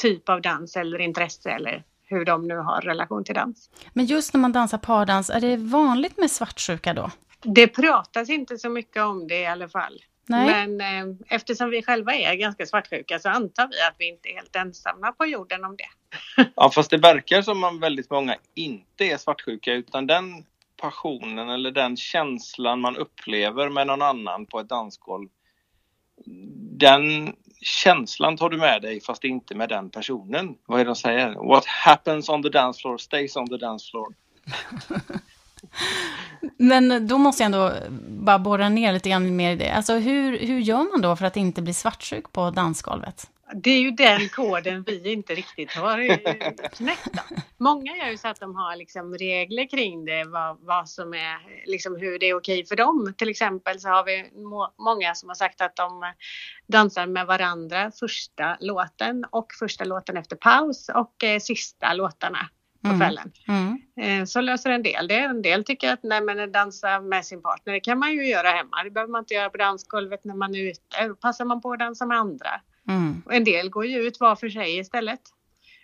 typ 0.00 0.28
av 0.28 0.40
dans 0.42 0.76
eller 0.76 0.98
intresse 0.98 1.50
eller 1.50 1.84
hur 2.02 2.24
de 2.24 2.48
nu 2.48 2.56
har 2.56 2.80
relation 2.80 3.24
till 3.24 3.34
dans. 3.34 3.70
Men 3.92 4.06
just 4.06 4.34
när 4.34 4.40
man 4.40 4.52
dansar 4.52 4.78
pardans, 4.78 5.30
är 5.30 5.40
det 5.40 5.56
vanligt 5.56 6.18
med 6.18 6.30
svartsjuka 6.30 6.94
då? 6.94 7.10
Det 7.42 7.68
pratas 7.68 8.30
inte 8.30 8.58
så 8.58 8.68
mycket 8.68 9.02
om 9.02 9.28
det 9.28 9.40
i 9.40 9.46
alla 9.46 9.68
fall. 9.68 10.00
Nej. 10.30 10.68
Men 10.68 10.80
eh, 10.80 11.16
eftersom 11.28 11.70
vi 11.70 11.82
själva 11.82 12.14
är 12.14 12.34
ganska 12.34 12.66
svartsjuka 12.66 13.18
så 13.18 13.28
antar 13.28 13.68
vi 13.68 13.80
att 13.80 13.94
vi 13.98 14.08
inte 14.08 14.28
är 14.28 14.34
helt 14.34 14.56
ensamma 14.56 15.12
på 15.12 15.26
jorden 15.26 15.64
om 15.64 15.76
det. 15.76 15.88
ja, 16.56 16.70
fast 16.70 16.90
det 16.90 16.98
verkar 16.98 17.42
som 17.42 17.64
att 17.64 17.80
väldigt 17.80 18.10
många 18.10 18.36
inte 18.54 19.04
är 19.04 19.16
svartsjuka 19.16 19.72
utan 19.72 20.06
den 20.06 20.44
passionen 20.76 21.50
eller 21.50 21.70
den 21.70 21.96
känslan 21.96 22.80
man 22.80 22.96
upplever 22.96 23.68
med 23.68 23.86
någon 23.86 24.02
annan 24.02 24.46
på 24.46 24.60
ett 24.60 24.68
dansgolv. 24.68 25.28
Den 26.78 27.36
känslan 27.60 28.36
tar 28.36 28.48
du 28.48 28.58
med 28.58 28.82
dig 28.82 29.00
fast 29.00 29.24
inte 29.24 29.54
med 29.54 29.68
den 29.68 29.90
personen. 29.90 30.54
Vad 30.66 30.80
är 30.80 30.84
det 30.84 30.90
de 30.90 30.96
säger? 30.96 31.34
What 31.48 31.66
happens 31.66 32.28
on 32.28 32.42
the 32.42 32.48
dance 32.48 32.80
floor 32.80 32.98
stays 32.98 33.36
on 33.36 33.48
the 33.48 33.56
dance 33.56 33.90
floor. 33.90 34.14
Men 36.56 37.06
då 37.06 37.18
måste 37.18 37.42
jag 37.42 37.46
ändå 37.46 37.72
bara 38.08 38.38
borra 38.38 38.68
ner 38.68 38.92
lite 38.92 39.08
grann 39.08 39.36
mer 39.36 39.52
i 39.52 39.56
det. 39.56 39.70
Alltså 39.70 39.94
hur, 39.94 40.38
hur 40.38 40.58
gör 40.58 40.90
man 40.92 41.00
då 41.00 41.16
för 41.16 41.24
att 41.26 41.36
inte 41.36 41.62
bli 41.62 41.74
svartsjuk 41.74 42.32
på 42.32 42.50
dansgolvet? 42.50 43.30
Det 43.54 43.70
är 43.70 43.80
ju 43.80 43.90
den 43.90 44.28
koden 44.28 44.82
vi 44.82 45.12
inte 45.12 45.34
riktigt 45.34 45.72
har 45.72 45.98
eh, 45.98 46.16
knäckt. 46.72 47.08
Många 47.58 47.96
gör 47.96 48.10
ju 48.10 48.16
så 48.16 48.28
att 48.28 48.40
de 48.40 48.56
har 48.56 48.76
liksom 48.76 49.14
regler 49.14 49.68
kring 49.68 50.04
det, 50.04 50.24
vad, 50.24 50.58
vad 50.60 50.88
som 50.88 51.14
är, 51.14 51.66
liksom 51.66 51.96
hur 51.96 52.18
det 52.18 52.26
är 52.26 52.34
okej 52.34 52.66
för 52.66 52.76
dem. 52.76 53.14
Till 53.18 53.28
exempel 53.28 53.80
så 53.80 53.88
har 53.88 54.04
vi 54.04 54.42
må, 54.42 54.72
många 54.78 55.14
som 55.14 55.28
har 55.28 55.34
sagt 55.34 55.60
att 55.60 55.76
de 55.76 56.12
dansar 56.66 57.06
med 57.06 57.26
varandra 57.26 57.90
första 58.00 58.56
låten 58.60 59.24
och 59.30 59.46
första 59.58 59.84
låten 59.84 60.16
efter 60.16 60.36
paus 60.36 60.90
och 60.94 61.24
eh, 61.24 61.38
sista 61.38 61.94
låtarna 61.94 62.48
på 62.82 62.88
mm. 62.88 63.00
kvällen. 63.00 63.32
Mm. 63.48 63.78
Mm. 63.96 64.26
Så 64.26 64.40
löser 64.40 64.70
en 64.70 64.82
del 64.82 65.08
det. 65.08 65.18
En 65.18 65.42
del 65.42 65.64
tycker 65.64 65.92
att 65.92 66.02
nej, 66.02 66.20
men 66.20 66.52
dansa 66.52 67.00
med 67.00 67.24
sin 67.26 67.42
partner, 67.42 67.72
det 67.72 67.80
kan 67.80 67.98
man 67.98 68.12
ju 68.12 68.26
göra 68.26 68.48
hemma. 68.48 68.82
Det 68.84 68.90
behöver 68.90 69.12
man 69.12 69.22
inte 69.22 69.34
göra 69.34 69.50
på 69.50 69.56
dansgolvet 69.58 70.24
när 70.24 70.34
man 70.34 70.54
är 70.54 70.70
ute. 70.70 71.08
Då 71.08 71.14
passar 71.14 71.44
man 71.44 71.60
på 71.60 71.72
att 71.72 71.78
dansa 71.78 72.06
med 72.06 72.18
andra. 72.18 72.60
Mm. 72.88 73.22
En 73.30 73.44
del 73.44 73.70
går 73.70 73.86
ju 73.86 73.98
ut 73.98 74.20
var 74.20 74.36
för 74.36 74.48
sig 74.48 74.78
istället. 74.78 75.20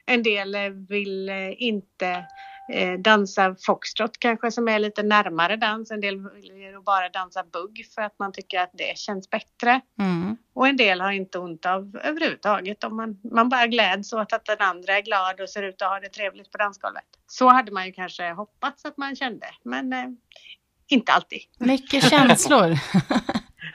En 0.07 0.23
del 0.23 0.55
eh, 0.55 0.69
vill 0.89 1.29
eh, 1.29 1.63
inte 1.63 2.25
eh, 2.73 2.99
dansa 2.99 3.57
foxtrot 3.67 4.19
kanske 4.19 4.51
som 4.51 4.69
är 4.69 4.79
lite 4.79 5.03
närmare 5.03 5.57
dans. 5.57 5.91
En 5.91 6.01
del 6.01 6.17
vill 6.17 6.81
bara 6.87 7.09
dansa 7.09 7.45
bugg 7.53 7.87
för 7.95 8.03
att 8.03 8.19
man 8.19 8.33
tycker 8.33 8.61
att 8.61 8.71
det 8.73 8.99
känns 8.99 9.31
bättre. 9.31 9.81
Mm. 9.99 10.37
Och 10.55 10.69
en 10.69 10.77
del 10.77 11.01
har 11.01 11.13
inte 11.13 11.39
ont 11.39 11.67
av 11.67 12.01
överhuvudtaget. 12.05 12.85
Om 12.85 12.97
man, 12.97 13.21
man 13.33 13.49
bara 13.49 13.67
gläds 13.67 14.13
åt 14.13 14.33
att 14.33 14.45
den 14.45 14.61
andra 14.61 14.97
är 14.99 15.03
glad 15.03 15.41
och 15.41 15.49
ser 15.49 15.63
ut 15.63 15.83
att 15.83 15.89
ha 15.89 16.01
det 16.01 16.09
trevligt 16.09 16.53
på 16.53 16.59
dansgolvet. 16.59 17.05
Så 17.27 17.49
hade 17.49 17.73
man 17.73 17.87
ju 17.87 17.93
kanske 17.93 18.31
hoppats 18.31 18.85
att 18.85 18.97
man 18.97 19.17
kände, 19.17 19.47
men 19.63 19.93
eh, 19.93 20.09
inte 20.89 21.13
alltid. 21.13 21.41
Mycket 21.59 22.11
känslor. 22.11 22.79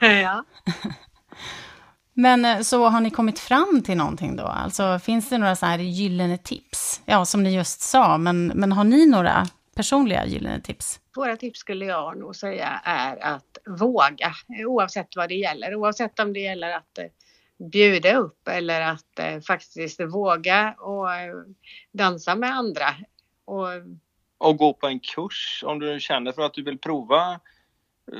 ja. 0.00 0.44
Men 2.14 2.44
eh, 2.44 2.60
så 2.60 2.88
har 2.88 3.00
ni 3.00 3.10
kommit 3.10 3.38
fram 3.38 3.82
till 3.84 3.96
någonting 3.96 4.36
då? 4.36 4.44
Alltså 4.44 4.98
finns 4.98 5.28
det 5.28 5.38
några 5.38 5.56
så 5.56 5.66
här 5.66 5.78
gyllene 5.78 6.38
tips? 6.38 7.02
Ja, 7.04 7.24
som 7.24 7.42
ni 7.42 7.54
just 7.54 7.80
sa, 7.80 8.18
men, 8.18 8.46
men 8.46 8.72
har 8.72 8.84
ni 8.84 9.06
några 9.06 9.46
personliga 9.76 10.26
gyllene 10.26 10.60
tips? 10.60 11.00
Våra 11.16 11.36
tips 11.36 11.58
skulle 11.60 11.84
jag 11.84 12.18
nog 12.18 12.36
säga 12.36 12.80
är 12.84 13.24
att 13.24 13.58
våga, 13.66 14.32
oavsett 14.66 15.16
vad 15.16 15.28
det 15.28 15.34
gäller. 15.34 15.74
Oavsett 15.74 16.20
om 16.20 16.32
det 16.32 16.40
gäller 16.40 16.70
att 16.70 16.98
eh, 16.98 17.04
bjuda 17.70 18.16
upp 18.16 18.48
eller 18.48 18.80
att 18.80 19.18
eh, 19.18 19.40
faktiskt 19.40 20.00
våga 20.00 20.74
och 20.78 21.08
dansa 21.92 22.34
med 22.34 22.50
andra. 22.52 22.86
Och, 23.44 23.68
och 24.38 24.56
gå 24.56 24.72
på 24.72 24.86
en 24.86 25.00
kurs 25.00 25.64
om 25.66 25.78
du 25.78 26.00
känner 26.00 26.32
för 26.32 26.42
att 26.42 26.54
du 26.54 26.62
vill 26.62 26.78
prova 26.78 27.40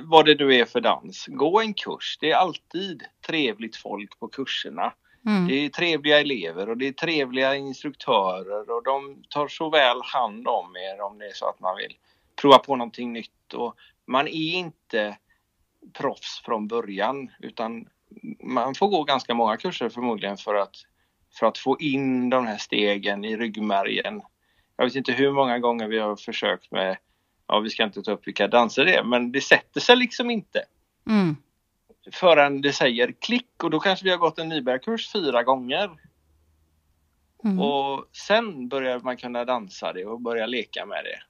vad 0.05 0.27
det 0.27 0.39
nu 0.39 0.55
är 0.55 0.65
för 0.65 0.81
dans. 0.81 1.27
Gå 1.27 1.61
en 1.61 1.75
kurs. 1.75 2.19
Det 2.21 2.31
är 2.31 2.37
alltid 2.37 3.03
trevligt 3.27 3.77
folk 3.77 4.19
på 4.19 4.29
kurserna. 4.29 4.93
Mm. 5.27 5.49
Det 5.49 5.55
är 5.55 5.69
trevliga 5.69 6.21
elever 6.21 6.69
och 6.69 6.77
det 6.77 6.89
är 6.89 6.93
trevliga 6.93 7.55
instruktörer 7.55 8.71
och 8.71 8.85
de 8.85 9.25
tar 9.29 9.49
så 9.49 9.71
väl 9.71 10.03
hand 10.03 10.49
om 10.49 10.77
er 10.77 11.03
om 11.03 11.19
det 11.19 11.27
är 11.27 11.33
så 11.35 11.49
att 11.49 11.61
man 11.61 11.77
vill 11.77 11.97
prova 12.43 12.59
på 12.59 12.77
någonting 12.77 13.13
nytt. 13.13 13.55
Och 13.55 13.75
man 14.07 14.29
är 14.29 14.55
inte 14.55 15.17
proffs 15.93 16.43
från 16.45 16.69
början 16.69 17.31
utan 17.41 17.87
man 18.43 18.75
får 18.75 18.89
gå 18.89 19.05
ganska 19.05 19.35
många 19.35 19.57
kurser 19.57 19.89
förmodligen 19.89 20.37
för 20.37 20.55
att, 20.55 20.77
för 21.39 21.47
att 21.47 21.59
få 21.59 21.77
in 21.81 22.31
de 22.31 22.47
här 22.47 22.59
stegen 22.59 23.25
i 23.25 23.37
ryggmärgen. 23.37 24.23
Jag 24.77 24.85
vet 24.85 24.95
inte 24.95 25.13
hur 25.13 25.33
många 25.33 25.59
gånger 25.59 25.89
vi 25.89 25.99
har 25.99 26.17
försökt 26.17 26.71
med 26.71 26.97
ja 27.53 27.61
vi 27.61 27.71
ska 27.71 27.83
inte 27.83 28.03
ta 28.03 28.13
upp 28.13 28.27
vilka 28.27 28.49
danser 28.49 28.85
det 28.85 28.95
är, 28.95 29.05
men 29.05 29.33
det 29.33 29.41
sätter 29.41 29.81
sig 29.81 29.97
liksom 29.97 30.31
inte. 30.31 30.65
Mm. 31.07 31.37
Förrän 32.13 32.61
det 32.61 32.73
säger 32.73 33.15
klick 33.19 33.65
och 33.65 33.71
då 33.71 33.81
kanske 33.81 34.05
vi 34.05 34.11
har 34.11 34.19
gått 34.19 34.39
en 34.39 34.49
nybörjarkurs 34.49 35.13
fyra 35.13 35.43
gånger. 35.43 35.91
Mm. 37.45 37.61
Och 37.61 38.05
sen 38.13 38.69
börjar 38.69 38.99
man 38.99 39.17
kunna 39.17 39.45
dansa 39.45 39.93
det 39.93 40.05
och 40.05 40.21
börja 40.21 40.47
leka 40.47 40.87
med 40.87 41.05
det. 41.05 41.23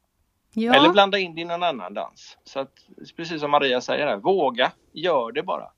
Ja. 0.60 0.74
Eller 0.74 0.90
blanda 0.90 1.18
in 1.18 1.34
det 1.34 1.40
i 1.40 1.44
någon 1.44 1.62
annan 1.62 1.94
dans. 1.94 2.38
Så 2.44 2.60
att, 2.60 2.72
precis 3.16 3.40
som 3.40 3.50
Maria 3.50 3.80
säger, 3.80 4.06
här, 4.06 4.16
våga, 4.16 4.72
gör 4.92 5.32
det 5.32 5.42
bara. 5.42 5.72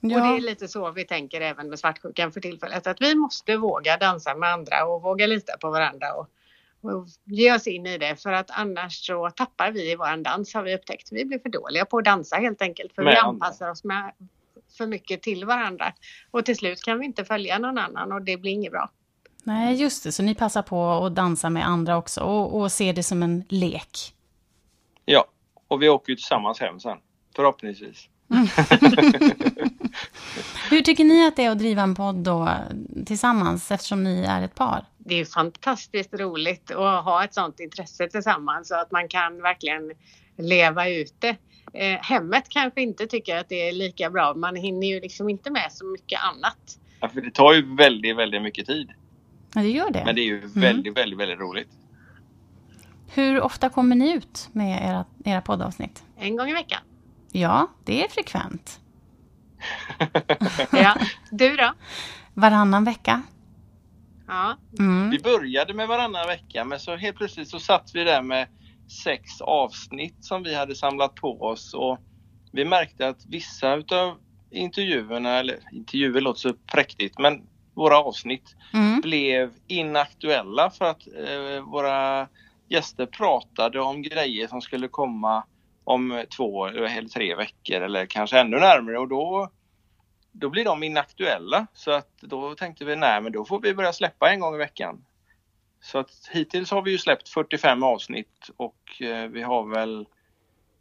Ja. 0.00 0.16
Och 0.16 0.28
det 0.28 0.36
är 0.36 0.50
lite 0.50 0.68
så 0.68 0.90
vi 0.90 1.04
tänker 1.04 1.40
även 1.40 1.68
med 1.68 1.78
svartsjukan 1.78 2.32
för 2.32 2.40
tillfället. 2.40 2.86
Att 2.86 3.00
vi 3.00 3.14
måste 3.14 3.56
våga 3.56 3.96
dansa 3.96 4.34
med 4.34 4.48
andra 4.48 4.86
och 4.86 5.02
våga 5.02 5.26
lita 5.26 5.56
på 5.60 5.70
varandra. 5.70 6.14
Och 6.14 6.28
och 6.82 7.06
ge 7.24 7.54
oss 7.54 7.66
in 7.66 7.86
i 7.86 7.98
det 7.98 8.16
för 8.16 8.32
att 8.32 8.50
annars 8.50 9.06
så 9.06 9.30
tappar 9.30 9.70
vi 9.70 9.92
i 9.92 9.96
våran 9.96 10.22
dans 10.22 10.54
har 10.54 10.62
vi 10.62 10.74
upptäckt. 10.74 11.08
Vi 11.12 11.24
blir 11.24 11.38
för 11.38 11.48
dåliga 11.48 11.84
på 11.84 11.98
att 11.98 12.04
dansa 12.04 12.36
helt 12.36 12.62
enkelt 12.62 12.94
för 12.94 13.02
med 13.02 13.12
vi 13.12 13.16
anpassar 13.16 13.64
andra. 13.64 13.72
oss 13.72 13.84
med 13.84 14.12
för 14.76 14.86
mycket 14.86 15.22
till 15.22 15.44
varandra 15.44 15.92
och 16.30 16.44
till 16.44 16.56
slut 16.56 16.82
kan 16.82 16.98
vi 16.98 17.06
inte 17.06 17.24
följa 17.24 17.58
någon 17.58 17.78
annan 17.78 18.12
och 18.12 18.22
det 18.22 18.36
blir 18.36 18.52
inget 18.52 18.72
bra. 18.72 18.90
Nej, 19.44 19.74
just 19.74 20.04
det. 20.04 20.12
Så 20.12 20.22
ni 20.22 20.34
passar 20.34 20.62
på 20.62 20.90
att 20.90 21.14
dansa 21.14 21.50
med 21.50 21.66
andra 21.66 21.96
också 21.96 22.20
och, 22.20 22.60
och 22.60 22.72
ser 22.72 22.92
det 22.92 23.02
som 23.02 23.22
en 23.22 23.44
lek? 23.48 24.14
Ja, 25.04 25.24
och 25.68 25.82
vi 25.82 25.88
åker 25.88 26.10
ju 26.12 26.16
tillsammans 26.16 26.60
hem 26.60 26.80
sen, 26.80 26.98
förhoppningsvis. 27.36 28.08
Mm. 28.30 28.46
Hur 30.70 30.80
tycker 30.80 31.04
ni 31.04 31.26
att 31.26 31.36
det 31.36 31.44
är 31.44 31.50
att 31.50 31.58
driva 31.58 31.82
en 31.82 31.94
podd 31.94 32.16
då 32.16 32.48
tillsammans 33.06 33.70
eftersom 33.70 34.04
ni 34.04 34.24
är 34.28 34.42
ett 34.42 34.54
par? 34.54 34.86
det 35.10 35.20
är 35.20 35.24
fantastiskt 35.24 36.14
roligt 36.14 36.70
att 36.70 37.04
ha 37.04 37.24
ett 37.24 37.34
sånt 37.34 37.60
intresse 37.60 38.08
tillsammans 38.08 38.68
så 38.68 38.74
att 38.74 38.90
man 38.90 39.08
kan 39.08 39.42
verkligen 39.42 39.92
leva 40.38 40.88
ut 40.88 41.14
det. 41.18 41.36
Eh, 41.72 42.00
hemmet 42.00 42.48
kanske 42.48 42.82
inte 42.82 43.06
tycker 43.06 43.36
att 43.36 43.48
det 43.48 43.68
är 43.68 43.72
lika 43.72 44.10
bra. 44.10 44.34
Man 44.34 44.56
hinner 44.56 44.86
ju 44.86 45.00
liksom 45.00 45.28
inte 45.28 45.50
med 45.50 45.72
så 45.72 45.84
mycket 45.86 46.20
annat. 46.22 46.78
Ja, 47.00 47.08
för 47.08 47.20
det 47.20 47.30
tar 47.30 47.52
ju 47.52 47.76
väldigt, 47.76 48.16
väldigt 48.16 48.42
mycket 48.42 48.66
tid. 48.66 48.90
Ja, 49.54 49.60
det 49.60 49.70
gör 49.70 49.90
det. 49.90 50.02
Men 50.04 50.14
det 50.14 50.20
är 50.20 50.24
ju 50.24 50.38
mm. 50.38 50.50
väldigt, 50.54 50.96
väldigt, 50.96 51.18
väldigt 51.18 51.38
roligt. 51.38 51.68
Hur 53.14 53.40
ofta 53.40 53.68
kommer 53.68 53.96
ni 53.96 54.12
ut 54.12 54.48
med 54.52 54.90
era, 54.90 55.04
era 55.24 55.40
poddavsnitt? 55.40 56.04
En 56.16 56.36
gång 56.36 56.48
i 56.48 56.52
veckan. 56.52 56.80
Ja, 57.32 57.70
det 57.84 58.04
är 58.04 58.08
frekvent. 58.08 58.80
ja, 60.72 60.96
du 61.30 61.56
då? 61.56 61.72
Varannan 62.34 62.84
vecka. 62.84 63.22
Ja. 64.26 64.56
Mm. 64.78 65.10
Vi 65.10 65.18
började 65.18 65.74
med 65.74 65.88
varannan 65.88 66.26
vecka 66.26 66.64
men 66.64 66.80
så 66.80 66.96
helt 66.96 67.16
plötsligt 67.16 67.48
så 67.48 67.58
satt 67.58 67.90
vi 67.94 68.04
där 68.04 68.22
med 68.22 68.48
sex 69.04 69.40
avsnitt 69.40 70.24
som 70.24 70.42
vi 70.42 70.54
hade 70.54 70.74
samlat 70.74 71.14
på 71.14 71.42
oss 71.42 71.74
och 71.74 71.98
vi 72.52 72.64
märkte 72.64 73.08
att 73.08 73.26
vissa 73.26 73.74
utav 73.74 74.16
intervjuerna, 74.50 75.38
eller 75.38 75.58
intervjuer 75.72 76.20
låter 76.20 76.40
så 76.40 76.54
präktigt, 76.72 77.18
men 77.18 77.42
våra 77.74 77.98
avsnitt 77.98 78.56
mm. 78.72 79.00
blev 79.00 79.52
inaktuella 79.66 80.70
för 80.70 80.84
att 80.84 81.06
eh, 81.06 81.62
våra 81.62 82.28
gäster 82.68 83.06
pratade 83.06 83.80
om 83.80 84.02
grejer 84.02 84.48
som 84.48 84.60
skulle 84.60 84.88
komma 84.88 85.44
om 85.84 86.24
två 86.36 86.66
eller 86.66 87.08
tre 87.08 87.34
veckor 87.34 87.80
eller 87.80 88.06
kanske 88.06 88.38
ännu 88.38 88.56
närmare 88.56 88.98
och 88.98 89.08
då, 89.08 89.50
då 90.32 90.50
blir 90.50 90.64
de 90.64 90.82
inaktuella. 90.82 91.66
Så 91.74 91.90
att 91.90 92.18
då 92.20 92.54
tänkte 92.54 92.84
vi, 92.84 92.96
nej 92.96 93.20
men 93.20 93.32
då 93.32 93.44
får 93.44 93.60
vi 93.60 93.74
börja 93.74 93.92
släppa 93.92 94.30
en 94.30 94.40
gång 94.40 94.54
i 94.54 94.58
veckan. 94.58 95.04
Så 95.82 95.98
att 95.98 96.28
hittills 96.30 96.70
har 96.70 96.82
vi 96.82 96.90
ju 96.90 96.98
släppt 96.98 97.28
45 97.28 97.82
avsnitt 97.82 98.50
och 98.56 99.02
eh, 99.02 99.28
vi 99.28 99.42
har 99.42 99.74
väl 99.74 100.06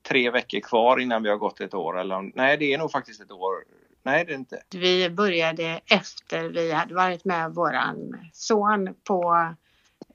tre 0.04 0.30
veckor 0.30 0.60
kvar 0.60 1.00
innan 1.00 1.24
vi 1.24 1.30
har 1.30 1.38
gått 1.38 1.62
ett 1.62 1.74
år. 1.74 2.00
Eller, 2.00 2.32
nej, 2.36 2.58
det 2.58 2.74
är 2.74 2.78
nog 2.78 2.92
faktiskt 2.92 3.22
ett 3.22 3.32
år. 3.32 3.64
Nej, 4.04 4.26
det 4.26 4.34
är 4.34 4.36
inte. 4.36 4.62
Vi 4.76 5.10
började 5.10 5.82
efter 5.86 6.50
vi 6.50 6.72
hade 6.72 6.94
varit 6.94 7.26
med 7.26 7.52
våran 7.52 8.30
son 8.34 8.96
på 9.04 9.54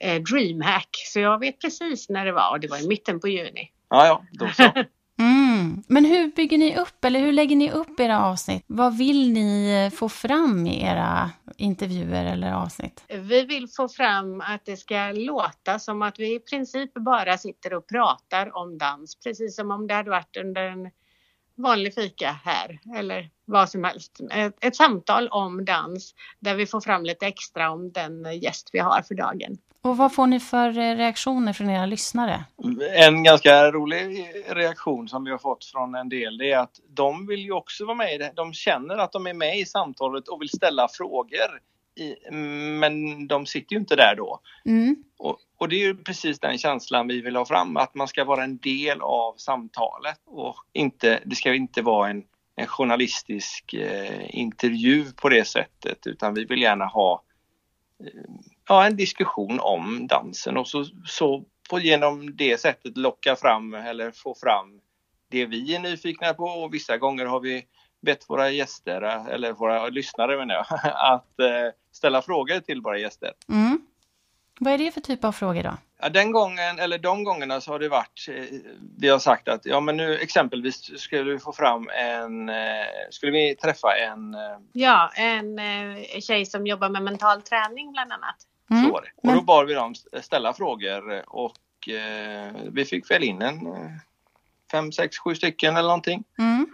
eh, 0.01 0.23
DreamHack. 0.23 0.89
Så 1.07 1.21
jag 1.21 1.39
vet 1.39 1.61
precis 1.61 2.09
när 2.09 2.25
det 2.25 2.33
var 2.33 2.51
och 2.51 2.61
det 2.61 2.69
var 2.69 2.85
i 2.85 2.89
mitten 2.89 3.21
på 3.21 3.29
juni. 3.29 3.71
Ja, 3.89 4.07
ja, 4.07 4.23
då 4.33 4.49
så. 4.49 4.73
Mm. 5.19 5.83
Men 5.89 6.05
hur 6.05 6.29
bygger 6.29 6.59
ni 6.59 6.77
upp, 6.77 7.05
eller 7.05 7.21
hur 7.21 7.33
lägger 7.33 7.57
ni 7.57 7.71
upp 7.71 8.01
era 8.01 8.25
avsnitt? 8.25 8.65
Vad 8.67 8.99
vill 8.99 9.33
ni 9.33 9.91
få 9.95 10.09
fram 10.09 10.67
i 10.67 10.83
era 10.85 11.31
intervjuer 11.57 12.25
eller 12.25 12.53
avsnitt? 12.53 13.05
Vi 13.09 13.43
vill 13.45 13.69
få 13.69 13.89
fram 13.89 14.41
att 14.41 14.65
det 14.65 14.77
ska 14.77 15.13
låta 15.13 15.79
som 15.79 16.03
att 16.03 16.19
vi 16.19 16.35
i 16.35 16.41
princip 16.41 16.95
bara 16.95 17.39
sitter 17.39 17.75
och 17.75 17.89
pratar 17.89 18.57
om 18.57 18.79
dans, 18.79 19.21
precis 19.25 19.57
som 19.57 19.71
om 19.71 19.87
det 19.87 19.95
hade 19.95 20.11
varit 20.11 20.37
under 20.37 20.63
en 20.63 20.91
vanlig 21.57 21.95
fika 21.95 22.37
här 22.45 22.81
eller 22.97 23.31
vad 23.45 23.71
som 23.71 23.85
helst. 23.85 24.21
Ett, 24.31 24.65
ett, 24.65 24.77
samtal 24.77 25.29
om 25.29 25.65
dans 25.65 26.15
där 26.39 26.55
vi 26.55 26.67
får 26.67 26.81
fram 26.81 27.05
lite 27.05 27.27
extra 27.27 27.71
om 27.71 27.93
den 27.93 28.41
gäst 28.41 28.71
vi 28.73 28.79
har 28.79 29.03
för 29.03 29.15
dagen. 29.15 29.59
Och 29.83 29.97
vad 29.97 30.15
får 30.15 30.27
ni 30.27 30.41
för 30.41 30.79
eh, 30.79 30.97
reaktioner 30.97 31.53
från 31.53 31.71
era 31.71 31.87
lyssnare? 31.87 32.45
En 32.97 33.23
ganska 33.23 33.71
rolig 33.71 34.33
reaktion 34.49 35.09
som 35.09 35.25
vi 35.25 35.31
har 35.31 35.39
fått 35.39 35.65
från 35.65 35.95
en 35.95 36.09
del 36.09 36.39
det 36.39 36.53
är 36.53 36.59
att 36.59 36.81
de 36.89 37.27
vill 37.27 37.41
ju 37.41 37.53
också 37.53 37.85
vara 37.85 37.95
med 37.95 38.15
i 38.15 38.19
det. 38.19 38.33
De 38.35 38.53
känner 38.53 38.97
att 38.97 39.13
de 39.13 39.27
är 39.27 39.35
med 39.35 39.59
i 39.59 39.65
samtalet 39.65 40.29
och 40.29 40.41
vill 40.41 40.49
ställa 40.49 40.89
frågor. 40.89 41.61
Men 42.31 43.27
de 43.29 43.47
sitter 43.47 43.73
ju 43.73 43.81
inte 43.81 43.97
där 43.97 44.15
då. 44.17 44.41
Mm. 44.65 44.97
Och, 45.19 45.39
och, 45.59 45.69
det 45.69 45.77
är 45.77 45.81
ju 45.81 45.97
precis 45.97 46.41
den 46.41 46.59
känslan 46.59 47.09
vi 47.09 47.21
vill 47.21 47.37
ha 47.37 47.47
fram, 47.47 47.77
att 47.77 47.95
man 47.95 48.09
ska 48.09 48.25
vara 48.25 48.45
en 48.45 48.59
del 48.59 49.01
av 49.01 49.35
samtalet 49.37 50.21
och 50.25 50.57
inte, 50.73 51.23
det 51.25 51.37
ska 51.37 51.55
inte 51.55 51.83
vara 51.83 52.11
en, 52.11 52.23
en 52.57 52.67
journalistisk 52.67 53.75
eh, 53.75 54.39
intervju 54.39 55.05
på 55.13 55.29
det 55.29 55.45
sättet 55.45 56.07
utan 56.07 56.35
vi 56.35 56.45
vill 56.45 56.63
gärna 56.63 56.85
ha 56.85 57.23
eh, 58.01 58.21
ja, 58.69 58.87
en 58.87 58.97
diskussion 58.97 59.61
om 59.61 60.07
dansen 60.07 60.57
och 60.57 60.69
så, 60.69 60.85
så 61.07 61.45
på, 61.71 61.81
genom 61.81 62.37
det 62.37 62.61
sättet 62.61 62.97
locka 62.97 63.37
fram 63.37 63.75
eller 63.75 64.11
få 64.11 64.35
fram 64.35 64.81
det 65.31 65.47
vi 65.47 65.75
är 65.75 65.81
nyfikna 65.81 66.35
på 66.35 66.45
och 66.45 66.75
vissa 66.75 66.99
gånger 66.99 67.27
har 67.27 67.41
vi 67.41 67.65
bett 68.05 68.25
våra 68.29 68.51
gäster, 68.51 69.03
eller 69.31 69.53
våra 69.53 69.89
lyssnare 69.89 70.37
menar 70.37 70.55
jag, 70.55 70.67
att 71.15 71.41
eh, 71.41 71.73
ställa 71.93 72.23
frågor 72.23 72.61
till 72.61 72.81
våra 72.81 72.99
gäster. 72.99 73.33
Mm. 73.49 73.81
Vad 74.61 74.73
är 74.73 74.79
det 74.79 74.91
för 74.91 75.01
typ 75.01 75.25
av 75.25 75.33
frågor 75.33 75.63
då? 75.63 75.77
Den 76.11 76.33
gången, 76.33 76.79
eller 76.79 76.99
de 76.99 77.25
gångerna 77.25 77.61
så 77.61 77.73
har 77.73 77.79
det 77.79 77.89
varit, 77.89 78.29
eh, 78.29 78.45
vi 78.99 79.09
har 79.09 79.19
sagt 79.19 79.49
att 79.49 79.67
ja 79.67 79.81
men 79.81 79.97
nu 79.97 80.19
exempelvis 80.19 81.01
skulle 81.01 81.33
vi 81.33 81.39
få 81.39 81.53
fram 81.53 81.89
en, 81.89 82.49
eh, 82.49 82.55
skulle 83.11 83.33
vi 83.33 83.57
träffa 83.57 83.97
en... 83.97 84.37
Ja, 84.73 85.11
en 85.15 85.61
tjej 86.21 86.47
som 86.47 86.67
jobbar 86.67 86.89
med 86.89 87.03
mental 87.03 87.43
träning 87.43 87.93
bland 87.93 88.13
annat. 88.13 88.37
Mm. 88.71 88.85
Så. 88.85 89.01
Och 89.17 89.33
då 89.35 89.41
bad 89.41 89.67
vi 89.67 89.75
dem 89.75 89.95
ställa 90.23 90.53
frågor 90.53 91.25
och 91.29 91.89
eh, 91.89 92.53
vi 92.73 92.85
fick 92.85 93.11
väl 93.11 93.23
in 93.23 93.43
en 93.43 93.61
fem, 94.71 94.93
sex, 94.93 95.19
sju 95.19 95.35
stycken 95.35 95.77
eller 95.77 95.89
någonting. 95.89 96.25
Mm. 96.39 96.67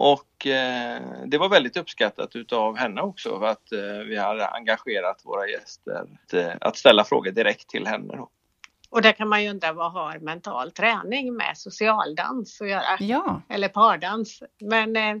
Och 0.00 0.46
eh, 0.46 1.02
det 1.26 1.38
var 1.38 1.48
väldigt 1.48 1.76
uppskattat 1.76 2.36
utav 2.36 2.76
henne 2.76 3.00
också 3.00 3.38
för 3.38 3.46
att 3.46 3.72
eh, 3.72 4.06
vi 4.08 4.16
hade 4.16 4.48
engagerat 4.48 5.22
våra 5.24 5.48
gäster 5.48 5.92
att, 5.92 6.34
eh, 6.34 6.52
att 6.60 6.76
ställa 6.76 7.04
frågor 7.04 7.30
direkt 7.30 7.68
till 7.68 7.86
henne. 7.86 8.16
Då. 8.16 8.30
Och 8.90 9.02
där 9.02 9.12
kan 9.12 9.28
man 9.28 9.42
ju 9.42 9.50
undra 9.50 9.72
vad 9.72 9.92
har 9.92 10.18
mental 10.18 10.70
träning 10.70 11.34
med 11.34 11.58
socialdans 11.58 12.60
att 12.60 12.68
göra? 12.68 12.96
Ja. 13.00 13.42
Eller 13.48 13.68
pardans. 13.68 14.42
Men 14.60 14.96
eh, 14.96 15.16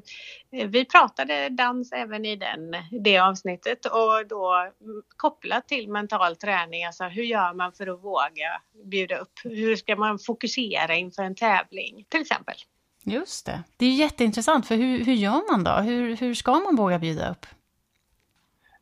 vi 0.50 0.84
pratade 0.84 1.48
dans 1.48 1.92
även 1.92 2.24
i 2.24 2.36
den, 2.36 2.76
det 3.04 3.18
avsnittet 3.18 3.86
och 3.86 4.26
då 4.28 4.72
kopplat 5.16 5.68
till 5.68 5.88
mental 5.88 6.36
träning. 6.36 6.84
Alltså 6.84 7.04
hur 7.04 7.24
gör 7.24 7.54
man 7.54 7.72
för 7.72 7.86
att 7.86 8.04
våga 8.04 8.60
bjuda 8.84 9.18
upp? 9.18 9.32
Hur 9.44 9.76
ska 9.76 9.96
man 9.96 10.18
fokusera 10.18 10.94
inför 10.94 11.22
en 11.22 11.34
tävling 11.34 12.04
till 12.08 12.20
exempel? 12.20 12.56
Just 13.10 13.46
det. 13.46 13.62
Det 13.76 13.86
är 13.86 13.94
jätteintressant, 13.94 14.66
för 14.66 14.76
hur, 14.76 15.04
hur 15.04 15.14
gör 15.14 15.50
man 15.50 15.64
då? 15.64 15.70
Hur, 15.70 16.16
hur 16.16 16.34
ska 16.34 16.60
man 16.60 16.76
våga 16.76 16.98
bjuda 16.98 17.30
upp? 17.30 17.46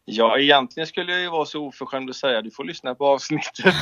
Ja, 0.08 0.38
egentligen 0.38 0.86
skulle 0.86 1.12
jag 1.12 1.20
ju 1.20 1.28
vara 1.28 1.44
så 1.44 1.66
oförskämd 1.66 2.10
att 2.10 2.16
säga 2.16 2.42
du 2.42 2.50
får 2.50 2.64
lyssna 2.64 2.94
på 2.94 3.06
avsnittet. 3.06 3.74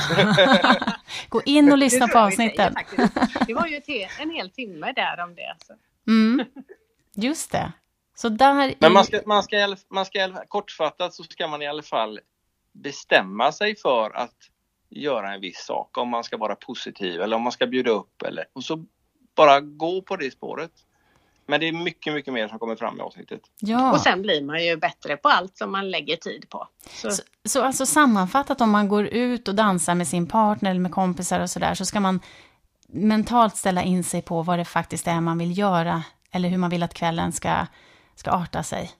Gå 1.29 1.41
in 1.45 1.71
och 1.71 1.77
lyssna 1.77 2.07
på 2.07 2.19
avsnittet. 2.19 2.73
Det 3.47 3.53
var 3.53 3.67
ju 3.67 3.81
en 4.19 4.31
hel 4.31 4.49
timme 4.49 4.93
där 4.95 5.23
om 5.23 5.35
det. 5.35 5.49
Alltså. 5.51 5.73
Mm. 6.07 6.45
Just 7.15 7.51
det. 7.51 7.71
Så 8.15 8.29
där 8.29 8.75
Men 8.79 8.93
man 8.93 9.05
ska, 9.05 9.21
man 9.25 9.43
ska, 9.43 9.75
man 9.89 10.05
ska, 10.05 10.45
kortfattat 10.47 11.13
så 11.13 11.23
ska 11.23 11.47
man 11.47 11.61
i 11.61 11.67
alla 11.67 11.83
fall 11.83 12.19
bestämma 12.71 13.51
sig 13.51 13.75
för 13.75 14.17
att 14.17 14.35
göra 14.89 15.33
en 15.33 15.41
viss 15.41 15.59
sak, 15.65 15.97
om 15.97 16.09
man 16.09 16.23
ska 16.23 16.37
vara 16.37 16.55
positiv 16.55 17.21
eller 17.21 17.35
om 17.35 17.41
man 17.41 17.51
ska 17.51 17.67
bjuda 17.67 17.91
upp 17.91 18.21
eller 18.21 18.45
och 18.53 18.63
så 18.63 18.85
bara 19.35 19.59
gå 19.59 20.01
på 20.01 20.15
det 20.15 20.31
spåret. 20.31 20.71
Men 21.47 21.59
det 21.59 21.67
är 21.67 21.73
mycket, 21.73 22.13
mycket 22.13 22.33
mer 22.33 22.47
som 22.47 22.59
kommer 22.59 22.75
fram 22.75 22.97
i 22.97 23.01
avsnittet. 23.01 23.41
Ja. 23.59 23.91
Och 23.91 23.99
sen 23.99 24.21
blir 24.21 24.43
man 24.43 24.65
ju 24.65 24.77
bättre 24.77 25.17
på 25.17 25.29
allt 25.29 25.57
som 25.57 25.71
man 25.71 25.91
lägger 25.91 26.15
tid 26.15 26.49
på. 26.49 26.67
Så, 26.89 27.11
så, 27.11 27.23
så 27.45 27.61
alltså 27.61 27.85
sammanfattat 27.85 28.61
om 28.61 28.69
man 28.69 28.87
går 28.87 29.05
ut 29.05 29.47
och 29.47 29.55
dansar 29.55 29.95
med 29.95 30.07
sin 30.07 30.27
partner 30.27 30.69
eller 30.69 30.79
med 30.79 30.91
kompisar 30.91 31.39
och 31.39 31.49
sådär 31.49 31.73
så 31.73 31.85
ska 31.85 31.99
man 31.99 32.19
mentalt 32.87 33.57
ställa 33.57 33.83
in 33.83 34.03
sig 34.03 34.21
på 34.21 34.41
vad 34.41 34.59
det 34.59 34.65
faktiskt 34.65 35.07
är 35.07 35.21
man 35.21 35.37
vill 35.37 35.57
göra 35.57 36.03
eller 36.31 36.49
hur 36.49 36.57
man 36.57 36.69
vill 36.69 36.83
att 36.83 36.93
kvällen 36.93 37.31
ska, 37.31 37.67
ska 38.15 38.31
arta 38.31 38.63
sig. 38.63 38.91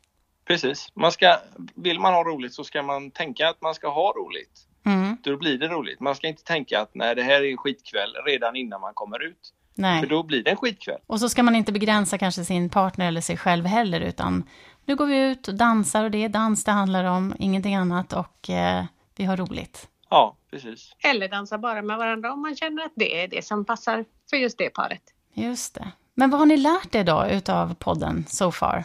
Precis. 0.45 0.91
Man 0.93 1.11
ska, 1.11 1.39
vill 1.75 1.99
man 1.99 2.13
ha 2.13 2.23
roligt 2.23 2.53
så 2.53 2.63
ska 2.63 2.83
man 2.83 3.11
tänka 3.11 3.49
att 3.49 3.61
man 3.61 3.75
ska 3.75 3.89
ha 3.89 4.13
roligt. 4.17 4.67
Mm. 4.85 5.17
Då 5.23 5.37
blir 5.37 5.57
det 5.57 5.67
roligt. 5.67 5.99
Man 5.99 6.15
ska 6.15 6.27
inte 6.27 6.43
tänka 6.43 6.81
att 6.81 6.95
nej, 6.95 7.15
det 7.15 7.23
här 7.23 7.43
är 7.43 7.57
skitkväll 7.57 8.15
redan 8.25 8.55
innan 8.55 8.81
man 8.81 8.93
kommer 8.93 9.23
ut. 9.23 9.53
Nej. 9.75 10.01
För 10.01 10.09
då 10.09 10.23
blir 10.23 10.43
det 10.43 10.49
en 10.49 10.57
skitkväll. 10.57 10.99
Och 11.07 11.19
så 11.19 11.29
ska 11.29 11.43
man 11.43 11.55
inte 11.55 11.71
begränsa 11.71 12.17
kanske 12.17 12.43
sin 12.45 12.69
partner 12.69 13.07
eller 13.07 13.21
sig 13.21 13.37
själv 13.37 13.65
heller, 13.65 14.01
utan 14.01 14.43
nu 14.85 14.95
går 14.95 15.05
vi 15.05 15.17
ut 15.17 15.47
och 15.47 15.55
dansar 15.55 16.03
och 16.03 16.11
det 16.11 16.23
är 16.23 16.29
dans 16.29 16.63
det 16.63 16.71
handlar 16.71 17.03
om, 17.03 17.35
ingenting 17.39 17.75
annat 17.75 18.13
och 18.13 18.49
eh, 18.49 18.85
vi 19.15 19.25
har 19.25 19.37
roligt. 19.37 19.89
Ja, 20.09 20.37
precis. 20.51 20.91
Eller 20.99 21.29
dansa 21.29 21.57
bara 21.57 21.81
med 21.81 21.97
varandra 21.97 22.33
om 22.33 22.41
man 22.41 22.55
känner 22.55 22.85
att 22.85 22.93
det 22.95 23.23
är 23.23 23.27
det 23.27 23.45
som 23.45 23.65
passar 23.65 24.05
för 24.29 24.37
just 24.37 24.57
det 24.57 24.69
paret. 24.69 25.01
Just 25.33 25.75
det. 25.75 25.91
Men 26.13 26.29
vad 26.29 26.39
har 26.39 26.45
ni 26.45 26.57
lärt 26.57 26.95
er 26.95 27.03
då 27.03 27.25
utav 27.31 27.73
podden 27.73 28.25
so 28.27 28.51
far? 28.51 28.83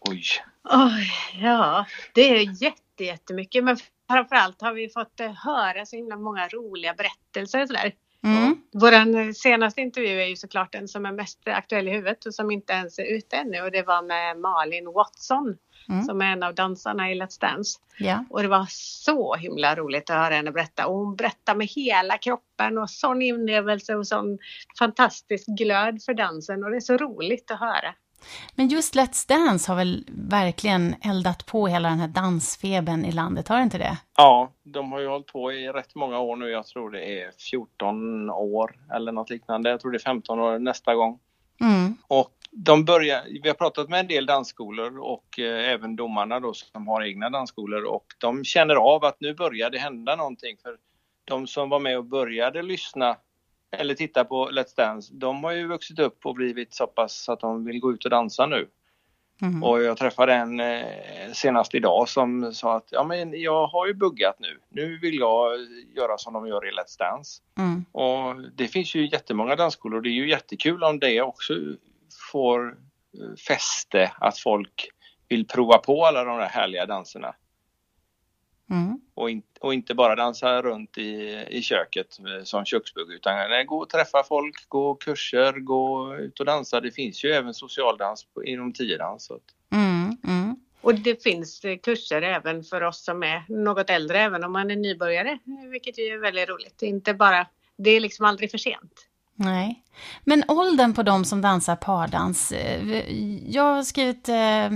Oj. 0.00 0.22
Oj, 0.64 1.12
ja, 1.42 1.86
det 2.14 2.20
är 2.20 2.62
jätte, 2.62 3.04
jättemycket. 3.04 3.64
Men 3.64 3.76
framförallt 4.10 4.60
har 4.60 4.72
vi 4.72 4.88
fått 4.88 5.20
eh, 5.20 5.32
höra 5.32 5.86
så 5.86 5.96
himla 5.96 6.16
många 6.16 6.48
roliga 6.48 6.94
berättelser 6.94 7.62
och 7.62 7.68
sådär. 7.68 7.92
Mm. 8.24 8.56
Vår 8.72 9.32
senaste 9.32 9.80
intervju 9.80 10.20
är 10.20 10.26
ju 10.26 10.36
såklart 10.36 10.72
den 10.72 10.88
som 10.88 11.06
är 11.06 11.12
mest 11.12 11.48
aktuell 11.48 11.88
i 11.88 11.90
huvudet 11.90 12.26
och 12.26 12.34
som 12.34 12.50
inte 12.50 12.72
ens 12.72 12.98
är 12.98 13.16
ute 13.16 13.36
ännu 13.36 13.62
och 13.62 13.70
det 13.70 13.82
var 13.82 14.02
med 14.02 14.38
Malin 14.38 14.92
Watson 14.92 15.56
mm. 15.88 16.02
som 16.02 16.20
är 16.20 16.32
en 16.32 16.42
av 16.42 16.54
dansarna 16.54 17.10
i 17.10 17.14
Let's 17.14 17.40
Dance. 17.40 17.78
Yeah. 17.98 18.22
Och 18.30 18.42
det 18.42 18.48
var 18.48 18.66
så 18.68 19.34
himla 19.34 19.74
roligt 19.74 20.10
att 20.10 20.16
höra 20.16 20.34
henne 20.34 20.50
berätta 20.50 20.86
och 20.86 20.94
hon 20.94 21.16
berättar 21.16 21.54
med 21.54 21.66
hela 21.66 22.18
kroppen 22.18 22.78
och 22.78 22.90
sån 22.90 23.22
inlevelse 23.22 23.94
och 23.94 24.06
sån 24.06 24.38
fantastisk 24.78 25.46
glöd 25.46 26.02
för 26.02 26.14
dansen 26.14 26.64
och 26.64 26.70
det 26.70 26.76
är 26.76 26.80
så 26.80 26.96
roligt 26.96 27.50
att 27.50 27.60
höra. 27.60 27.94
Men 28.54 28.68
just 28.68 28.94
Let's 28.94 29.28
Dance 29.28 29.70
har 29.70 29.76
väl 29.76 30.04
verkligen 30.08 30.94
eldat 31.02 31.46
på 31.46 31.66
hela 31.66 31.88
den 31.88 31.98
här 31.98 32.08
dansfeben 32.08 33.04
i 33.04 33.12
landet, 33.12 33.48
har 33.48 33.56
det 33.56 33.62
inte 33.62 33.78
det? 33.78 33.96
Ja, 34.16 34.52
de 34.62 34.92
har 34.92 35.00
ju 35.00 35.08
hållit 35.08 35.26
på 35.26 35.52
i 35.52 35.68
rätt 35.68 35.94
många 35.94 36.18
år 36.18 36.36
nu. 36.36 36.48
Jag 36.48 36.66
tror 36.66 36.90
det 36.90 37.22
är 37.22 37.30
14 37.50 38.30
år 38.30 38.74
eller 38.94 39.12
något 39.12 39.30
liknande. 39.30 39.70
Jag 39.70 39.80
tror 39.80 39.90
det 39.92 39.96
är 39.96 40.02
15 40.02 40.40
år 40.40 40.58
nästa 40.58 40.94
gång. 40.94 41.18
Mm. 41.60 41.96
Och 42.06 42.30
de 42.50 42.84
börjar, 42.84 43.22
vi 43.42 43.48
har 43.48 43.54
pratat 43.54 43.88
med 43.88 44.00
en 44.00 44.06
del 44.06 44.26
dansskolor 44.26 44.98
och 44.98 45.38
eh, 45.38 45.70
även 45.70 45.96
domarna 45.96 46.40
då 46.40 46.54
som 46.54 46.88
har 46.88 47.02
egna 47.02 47.30
dansskolor 47.30 47.84
och 47.84 48.06
de 48.18 48.44
känner 48.44 48.74
av 48.74 49.04
att 49.04 49.20
nu 49.20 49.34
börjar 49.34 49.70
det 49.70 49.78
hända 49.78 50.16
någonting. 50.16 50.56
För 50.62 50.76
de 51.24 51.46
som 51.46 51.68
var 51.68 51.78
med 51.78 51.98
och 51.98 52.04
började 52.04 52.62
lyssna 52.62 53.16
eller 53.72 53.94
titta 53.94 54.24
på 54.24 54.50
Let's 54.50 54.76
Dance, 54.76 55.14
de 55.14 55.44
har 55.44 55.52
ju 55.52 55.66
vuxit 55.66 55.98
upp 55.98 56.26
och 56.26 56.34
blivit 56.34 56.74
så 56.74 56.86
pass 56.86 57.28
att 57.28 57.40
de 57.40 57.64
vill 57.64 57.80
gå 57.80 57.92
ut 57.92 58.04
och 58.04 58.10
dansa 58.10 58.46
nu. 58.46 58.68
Mm. 59.42 59.62
Och 59.62 59.82
jag 59.82 59.96
träffade 59.96 60.34
en 60.34 60.60
eh, 60.60 60.84
senast 61.32 61.74
idag 61.74 62.08
som 62.08 62.54
sa 62.54 62.76
att 62.76 62.88
ja, 62.90 63.04
men 63.04 63.40
jag 63.40 63.66
har 63.66 63.86
ju 63.86 63.94
buggat 63.94 64.36
nu. 64.38 64.58
Nu 64.68 64.98
vill 64.98 65.18
jag 65.18 65.58
göra 65.96 66.18
som 66.18 66.32
de 66.32 66.46
gör 66.46 66.68
i 66.68 66.70
Let's 66.70 66.98
Dance. 66.98 67.42
Mm. 67.58 67.84
Och 67.92 68.50
det 68.54 68.68
finns 68.68 68.94
ju 68.94 69.08
jättemånga 69.08 69.56
dansskolor 69.56 69.96
och 69.96 70.02
det 70.02 70.08
är 70.08 70.12
ju 70.12 70.28
jättekul 70.28 70.84
om 70.84 70.98
det 70.98 71.22
också 71.22 71.54
får 72.32 72.68
eh, 72.68 73.36
fäste 73.48 74.12
att 74.20 74.38
folk 74.38 74.88
vill 75.28 75.46
prova 75.46 75.78
på 75.78 76.06
alla 76.06 76.24
de 76.24 76.38
där 76.38 76.46
härliga 76.46 76.86
danserna. 76.86 77.34
Mm. 78.72 79.00
Och, 79.14 79.30
in, 79.30 79.42
och, 79.60 79.74
inte 79.74 79.94
bara 79.94 80.16
dansa 80.16 80.62
runt 80.62 80.98
i, 80.98 81.44
i 81.50 81.62
köket 81.62 82.18
som 82.44 82.64
köksbugg 82.64 83.12
utan 83.12 83.34
nej, 83.34 83.64
gå 83.64 83.78
och 83.78 83.88
träffa 83.88 84.22
folk, 84.22 84.68
gå 84.68 84.94
kurser, 84.94 85.52
gå 85.52 86.16
ut 86.16 86.40
och 86.40 86.46
dansa. 86.46 86.80
Det 86.80 86.90
finns 86.90 87.24
ju 87.24 87.28
även 87.30 87.54
socialdans 87.54 88.26
inom 88.44 88.72
tiodans. 88.72 89.30
Mm, 89.72 90.16
mm. 90.24 90.56
Och 90.80 90.94
det 90.94 91.22
finns 91.22 91.62
kurser 91.82 92.22
även 92.22 92.64
för 92.64 92.82
oss 92.82 93.04
som 93.04 93.22
är 93.22 93.44
något 93.48 93.90
äldre, 93.90 94.20
även 94.20 94.44
om 94.44 94.52
man 94.52 94.70
är 94.70 94.76
nybörjare, 94.76 95.38
vilket 95.70 95.98
är 95.98 96.20
väldigt 96.20 96.48
roligt. 96.48 96.82
Inte 96.82 97.14
bara, 97.14 97.46
det 97.76 97.90
är 97.90 98.00
liksom 98.00 98.26
aldrig 98.26 98.50
för 98.50 98.58
sent. 98.58 99.08
Nej. 99.34 99.84
Men 100.24 100.44
åldern 100.48 100.94
på 100.94 101.02
de 101.02 101.24
som 101.24 101.40
dansar 101.40 101.76
pardans. 101.76 102.52
Eh, 102.52 103.12
jag 103.48 103.62
har 103.62 103.82
skrivit 103.82 104.28
eh, 104.28 104.36
Eh, 104.36 104.70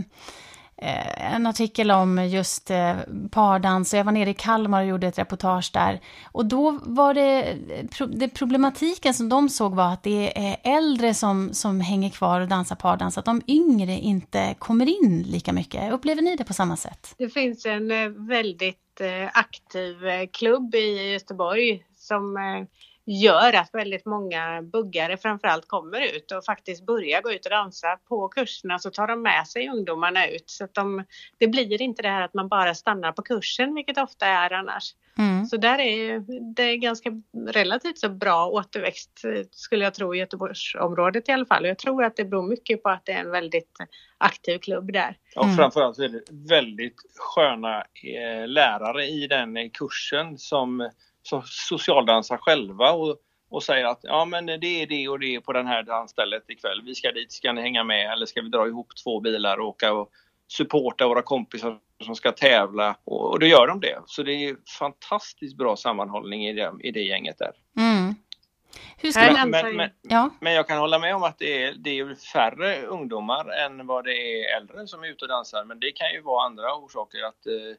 Eh, 0.78 1.34
en 1.34 1.46
artikel 1.46 1.90
om 1.90 2.28
just 2.28 2.70
eh, 2.70 2.96
pardans 3.30 3.30
pardans. 3.30 3.94
Jag 3.94 4.04
var 4.04 4.12
nere 4.12 4.30
i 4.30 4.34
Kalmar 4.34 4.82
och 4.82 4.88
gjorde 4.88 5.06
ett 5.06 5.18
reportage 5.18 5.70
där. 5.74 6.00
Och 6.32 6.46
då 6.46 6.78
var 6.82 7.14
det, 7.14 7.42
eh, 7.42 8.06
det 8.06 8.28
problematiken 8.28 9.14
som 9.14 9.28
de 9.28 9.48
såg 9.48 9.74
var 9.74 9.92
att 9.92 10.02
det 10.02 10.48
är 10.48 10.56
äldre 10.64 11.14
som, 11.14 11.54
som 11.54 11.80
hänger 11.80 12.10
kvar 12.10 12.40
och 12.40 12.48
dansar 12.48 12.76
pardans, 12.76 13.18
att 13.18 13.24
de 13.24 13.42
yngre 13.46 13.92
inte 13.92 14.54
kommer 14.58 14.86
in 14.86 15.22
lika 15.22 15.52
mycket. 15.52 15.92
Upplever 15.92 16.22
ni 16.22 16.36
det 16.36 16.44
på 16.44 16.54
samma 16.54 16.76
sätt? 16.76 17.14
Det 17.18 17.28
finns 17.28 17.66
en 17.66 17.88
väldigt 18.26 19.00
aktiv 19.32 19.96
klubb 20.32 20.74
i 20.74 21.12
Göteborg 21.12 21.84
som 21.96 22.36
gör 23.06 23.52
att 23.52 23.74
väldigt 23.74 24.06
många 24.06 24.62
buggare 24.62 25.16
framförallt 25.16 25.68
kommer 25.68 26.16
ut 26.16 26.32
och 26.32 26.44
faktiskt 26.44 26.86
börjar 26.86 27.22
gå 27.22 27.32
ut 27.32 27.44
och 27.46 27.50
dansa 27.50 27.98
på 28.08 28.28
kurserna 28.28 28.78
så 28.78 28.90
tar 28.90 29.06
de 29.06 29.22
med 29.22 29.48
sig 29.48 29.68
ungdomarna 29.68 30.28
ut 30.28 30.50
så 30.50 30.64
att 30.64 30.74
de, 30.74 31.04
det 31.38 31.48
blir 31.48 31.82
inte 31.82 32.02
det 32.02 32.08
här 32.08 32.22
att 32.22 32.34
man 32.34 32.48
bara 32.48 32.74
stannar 32.74 33.12
på 33.12 33.22
kursen 33.22 33.74
vilket 33.74 33.98
ofta 33.98 34.26
är 34.26 34.52
annars. 34.52 34.94
Mm. 35.18 35.46
Så 35.46 35.56
där 35.56 35.78
är 35.78 36.24
det 36.54 36.62
är 36.62 36.76
ganska 36.76 37.10
relativt 37.48 37.98
så 37.98 38.08
bra 38.08 38.46
återväxt 38.46 39.20
skulle 39.50 39.84
jag 39.84 39.94
tro 39.94 40.14
i 40.14 40.18
Göteborgsområdet 40.18 41.28
i 41.28 41.32
alla 41.32 41.46
fall 41.46 41.62
och 41.62 41.68
jag 41.68 41.78
tror 41.78 42.04
att 42.04 42.16
det 42.16 42.24
beror 42.24 42.48
mycket 42.48 42.82
på 42.82 42.88
att 42.88 43.06
det 43.06 43.12
är 43.12 43.20
en 43.20 43.30
väldigt 43.30 43.76
aktiv 44.18 44.58
klubb 44.58 44.92
där. 44.92 45.16
Mm. 45.36 45.56
framförallt 45.56 45.98
är 45.98 46.08
det 46.08 46.22
väldigt 46.48 46.96
sköna 47.16 47.78
eh, 47.78 48.48
lärare 48.48 49.06
i 49.06 49.26
den 49.26 49.70
kursen 49.70 50.38
som 50.38 50.90
som 51.26 51.42
socialdansar 51.46 52.36
själva 52.36 52.92
och, 52.92 53.16
och 53.48 53.62
säger 53.62 53.84
att 53.84 54.00
ja 54.02 54.24
men 54.24 54.46
det 54.46 54.82
är 54.82 54.86
det 54.86 55.08
och 55.08 55.20
det 55.20 55.40
på 55.40 55.52
det 55.52 55.62
här 55.62 55.82
dansstället 55.82 56.50
ikväll. 56.50 56.82
Vi 56.84 56.94
ska 56.94 57.12
dit, 57.12 57.32
ska 57.32 57.52
ni 57.52 57.60
hänga 57.60 57.84
med 57.84 58.12
eller 58.12 58.26
ska 58.26 58.42
vi 58.42 58.48
dra 58.48 58.66
ihop 58.66 58.88
två 59.04 59.20
bilar 59.20 59.58
och 59.58 59.68
åka 59.68 59.92
och 59.92 60.10
supporta 60.48 61.08
våra 61.08 61.22
kompisar 61.22 61.78
som 62.04 62.14
ska 62.14 62.32
tävla 62.32 62.96
och, 63.04 63.30
och 63.30 63.40
då 63.40 63.46
gör 63.46 63.66
de 63.66 63.80
det. 63.80 64.02
Så 64.06 64.22
det 64.22 64.32
är 64.32 64.56
fantastiskt 64.78 65.56
bra 65.56 65.76
sammanhållning 65.76 66.46
i 66.46 66.52
det, 66.52 66.72
i 66.80 66.90
det 66.90 67.02
gänget 67.02 67.38
där. 67.38 67.52
Mm. 67.76 68.14
Men, 69.14 69.50
men, 69.50 69.76
men, 69.76 69.90
ja. 70.02 70.30
men, 70.40 70.52
jag 70.52 70.68
kan 70.68 70.78
hålla 70.78 70.98
med 70.98 71.16
om 71.16 71.22
att 71.22 71.38
det 71.38 71.64
är, 71.64 71.72
det 71.72 71.98
är 71.98 72.14
färre 72.14 72.82
ungdomar 72.82 73.50
än 73.64 73.86
vad 73.86 74.04
det 74.04 74.42
är 74.42 74.56
äldre 74.56 74.86
som 74.86 75.02
är 75.02 75.08
ute 75.08 75.24
och 75.24 75.28
dansar. 75.28 75.64
Men 75.64 75.80
det 75.80 75.92
kan 75.92 76.12
ju 76.12 76.20
vara 76.20 76.46
andra 76.46 76.74
orsaker. 76.74 77.18
att 77.18 77.46
eh, 77.46 77.76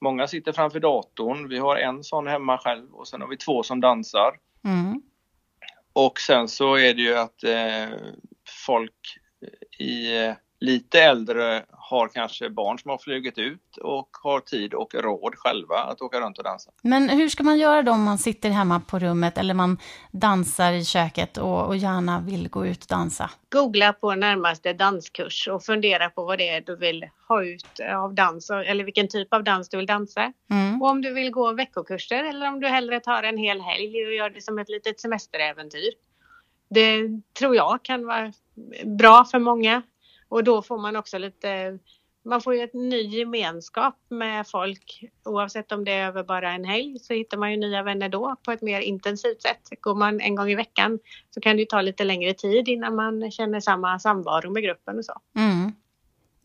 Många 0.00 0.26
sitter 0.26 0.52
framför 0.52 0.80
datorn. 0.80 1.48
Vi 1.48 1.58
har 1.58 1.76
en 1.76 2.04
sån 2.04 2.26
hemma 2.26 2.58
själv 2.58 2.94
och 2.94 3.08
sen 3.08 3.20
har 3.20 3.28
vi 3.28 3.36
två 3.36 3.62
som 3.62 3.80
dansar. 3.80 4.36
Mm. 4.64 5.02
Och 5.92 6.20
sen 6.20 6.48
så 6.48 6.74
är 6.74 6.94
det 6.94 7.02
ju 7.02 7.14
att 7.14 7.44
eh, 7.44 7.98
folk 8.66 9.18
i 9.78 10.24
eh, 10.24 10.34
lite 10.60 11.02
äldre 11.02 11.64
har 11.90 12.08
kanske 12.08 12.50
barn 12.50 12.78
som 12.78 12.90
har 12.90 12.98
flugit 12.98 13.38
ut 13.38 13.76
och 13.76 14.08
har 14.22 14.40
tid 14.40 14.74
och 14.74 14.94
råd 14.94 15.34
själva 15.36 15.76
att 15.76 16.00
åka 16.00 16.20
runt 16.20 16.38
och 16.38 16.44
dansa. 16.44 16.70
Men 16.82 17.08
hur 17.08 17.28
ska 17.28 17.42
man 17.42 17.58
göra 17.58 17.82
då 17.82 17.92
om 17.92 18.02
man 18.02 18.18
sitter 18.18 18.50
hemma 18.50 18.80
på 18.80 18.98
rummet 18.98 19.38
eller 19.38 19.54
man 19.54 19.78
dansar 20.10 20.72
i 20.72 20.84
köket 20.84 21.36
och, 21.36 21.66
och 21.66 21.76
gärna 21.76 22.20
vill 22.20 22.48
gå 22.48 22.66
ut 22.66 22.82
och 22.82 22.88
dansa? 22.88 23.30
Googla 23.50 23.92
på 23.92 24.14
närmaste 24.14 24.72
danskurs 24.72 25.48
och 25.48 25.62
fundera 25.62 26.10
på 26.10 26.24
vad 26.24 26.38
det 26.38 26.48
är 26.48 26.60
du 26.60 26.76
vill 26.76 27.08
ha 27.28 27.44
ut 27.44 27.80
av 27.94 28.14
dans 28.14 28.50
eller 28.50 28.84
vilken 28.84 29.08
typ 29.08 29.34
av 29.34 29.44
dans 29.44 29.68
du 29.68 29.76
vill 29.76 29.86
dansa. 29.86 30.32
Mm. 30.50 30.82
Och 30.82 30.88
om 30.88 31.02
du 31.02 31.12
vill 31.12 31.30
gå 31.30 31.52
veckokurser 31.52 32.24
eller 32.24 32.48
om 32.48 32.60
du 32.60 32.68
hellre 32.68 33.00
tar 33.00 33.22
en 33.22 33.38
hel 33.38 33.60
helg 33.60 34.06
och 34.06 34.14
gör 34.14 34.30
det 34.30 34.40
som 34.40 34.58
ett 34.58 34.68
litet 34.68 35.00
semesteräventyr. 35.00 35.90
Det 36.70 37.08
tror 37.38 37.56
jag 37.56 37.82
kan 37.82 38.06
vara 38.06 38.32
bra 38.84 39.24
för 39.24 39.38
många 39.38 39.82
och 40.34 40.44
då 40.44 40.62
får 40.62 40.78
man 40.78 40.96
också 40.96 41.18
lite, 41.18 41.78
man 42.24 42.40
får 42.40 42.54
ju 42.54 42.62
ett 42.62 42.74
ny 42.74 43.02
gemenskap 43.02 43.96
med 44.08 44.48
folk. 44.48 45.04
Oavsett 45.24 45.72
om 45.72 45.84
det 45.84 45.92
är 45.92 46.06
över 46.06 46.22
bara 46.22 46.52
en 46.52 46.64
helg 46.64 46.98
så 46.98 47.14
hittar 47.14 47.38
man 47.38 47.50
ju 47.50 47.56
nya 47.56 47.82
vänner 47.82 48.08
då 48.08 48.36
på 48.44 48.52
ett 48.52 48.62
mer 48.62 48.80
intensivt 48.80 49.42
sätt. 49.42 49.68
Går 49.80 49.94
man 49.94 50.20
en 50.20 50.34
gång 50.34 50.50
i 50.50 50.54
veckan 50.54 50.98
så 51.30 51.40
kan 51.40 51.56
det 51.56 51.60
ju 51.60 51.66
ta 51.66 51.80
lite 51.80 52.04
längre 52.04 52.34
tid 52.34 52.68
innan 52.68 52.96
man 52.96 53.30
känner 53.30 53.60
samma 53.60 53.98
samvaro 53.98 54.50
med 54.50 54.62
gruppen 54.62 54.98
och 54.98 55.04
så. 55.04 55.20
Mm. 55.36 55.72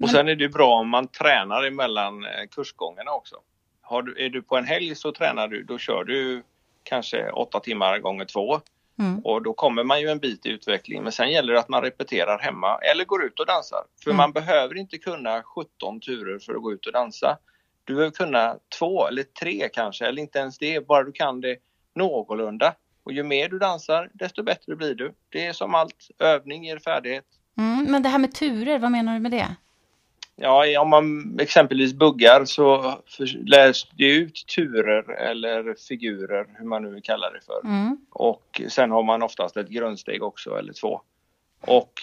Och 0.03 0.09
sen 0.09 0.27
är 0.27 0.35
det 0.35 0.49
bra 0.49 0.75
om 0.75 0.89
man 0.89 1.07
tränar 1.07 1.63
emellan 1.63 2.25
eh, 2.25 2.47
kursgångarna 2.51 3.11
också. 3.11 3.35
Har 3.81 4.01
du, 4.01 4.25
är 4.25 4.29
du 4.29 4.41
på 4.41 4.57
en 4.57 4.65
helg 4.65 4.95
så 4.95 5.11
tränar 5.11 5.47
du, 5.47 5.63
då 5.63 5.77
kör 5.77 6.03
du 6.03 6.43
kanske 6.83 7.31
åtta 7.31 7.59
timmar 7.59 7.99
gånger 7.99 8.25
två. 8.25 8.61
Mm. 8.99 9.19
Och 9.19 9.43
då 9.43 9.53
kommer 9.53 9.83
man 9.83 10.01
ju 10.01 10.07
en 10.07 10.19
bit 10.19 10.45
i 10.45 10.49
utvecklingen. 10.49 11.03
Men 11.03 11.11
sen 11.11 11.31
gäller 11.31 11.53
det 11.53 11.59
att 11.59 11.69
man 11.69 11.81
repeterar 11.81 12.39
hemma 12.39 12.77
eller 12.91 13.05
går 13.05 13.23
ut 13.23 13.39
och 13.39 13.45
dansar. 13.45 13.83
För 14.03 14.09
mm. 14.09 14.17
man 14.17 14.31
behöver 14.31 14.77
inte 14.77 14.97
kunna 14.97 15.43
17 15.43 15.99
turer 15.99 16.39
för 16.39 16.55
att 16.55 16.61
gå 16.61 16.73
ut 16.73 16.85
och 16.85 16.93
dansa. 16.93 17.37
Du 17.83 17.95
behöver 17.95 18.15
kunna 18.15 18.55
två 18.79 19.07
eller 19.07 19.23
tre 19.23 19.69
kanske, 19.73 20.05
eller 20.05 20.21
inte 20.21 20.39
ens 20.39 20.57
det, 20.57 20.87
bara 20.87 21.03
du 21.03 21.11
kan 21.11 21.41
det 21.41 21.57
någorlunda. 21.95 22.73
Och 23.03 23.13
ju 23.13 23.23
mer 23.23 23.49
du 23.49 23.59
dansar, 23.59 24.09
desto 24.13 24.43
bättre 24.43 24.75
blir 24.75 24.95
du. 24.95 25.13
Det 25.29 25.45
är 25.45 25.53
som 25.53 25.75
allt, 25.75 26.07
övning 26.19 26.65
ger 26.65 26.79
färdighet. 26.79 27.25
Mm, 27.57 27.91
men 27.91 28.03
det 28.03 28.09
här 28.09 28.19
med 28.19 28.33
turer, 28.35 28.79
vad 28.79 28.91
menar 28.91 29.13
du 29.13 29.19
med 29.19 29.31
det? 29.31 29.55
Ja, 30.41 30.81
om 30.81 30.89
man 30.89 31.37
exempelvis 31.39 31.93
buggar 31.93 32.45
så 32.45 32.97
läs 33.45 33.89
det 33.97 34.05
ut 34.05 34.47
turer 34.55 35.11
eller 35.11 35.75
figurer, 35.87 36.47
hur 36.57 36.65
man 36.65 36.83
nu 36.83 37.01
kallar 37.01 37.33
det 37.33 37.41
för. 37.45 37.61
Mm. 37.63 37.97
Och 38.11 38.61
sen 38.69 38.91
har 38.91 39.03
man 39.03 39.23
oftast 39.23 39.57
ett 39.57 39.69
grundsteg 39.69 40.23
också, 40.23 40.55
eller 40.55 40.73
två. 40.73 41.01
Och 41.61 41.93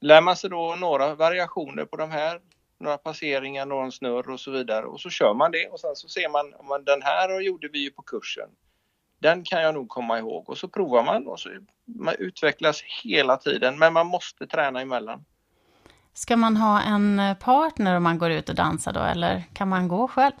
lär 0.00 0.20
man 0.20 0.36
sig 0.36 0.50
då 0.50 0.76
några 0.80 1.14
variationer 1.14 1.84
på 1.84 1.96
de 1.96 2.10
här, 2.10 2.40
några 2.78 2.98
passeringar, 2.98 3.66
någon 3.66 3.92
snurr 3.92 4.30
och 4.30 4.40
så 4.40 4.50
vidare 4.50 4.86
och 4.86 5.00
så 5.00 5.10
kör 5.10 5.34
man 5.34 5.52
det 5.52 5.68
och 5.68 5.80
sen 5.80 5.96
så 5.96 6.08
ser 6.08 6.28
man, 6.28 6.54
om 6.54 6.84
den 6.84 7.02
här 7.02 7.40
gjorde 7.40 7.68
vi 7.68 7.78
ju 7.78 7.90
på 7.90 8.02
kursen. 8.02 8.48
Den 9.18 9.44
kan 9.44 9.62
jag 9.62 9.74
nog 9.74 9.88
komma 9.88 10.18
ihåg 10.18 10.50
och 10.50 10.58
så 10.58 10.68
provar 10.68 11.04
man 11.04 11.26
och 11.26 11.40
så 11.40 11.50
man 11.84 12.14
utvecklas 12.18 12.82
hela 13.04 13.36
tiden 13.36 13.78
men 13.78 13.92
man 13.92 14.06
måste 14.06 14.46
träna 14.46 14.80
emellan. 14.80 15.24
Ska 16.14 16.36
man 16.36 16.56
ha 16.56 16.80
en 16.82 17.20
partner 17.40 17.96
om 17.96 18.02
man 18.02 18.18
går 18.18 18.30
ut 18.30 18.48
och 18.48 18.54
dansar 18.54 18.92
då, 18.92 19.00
eller 19.00 19.42
kan 19.52 19.68
man 19.68 19.88
gå 19.88 20.08
själv? 20.08 20.32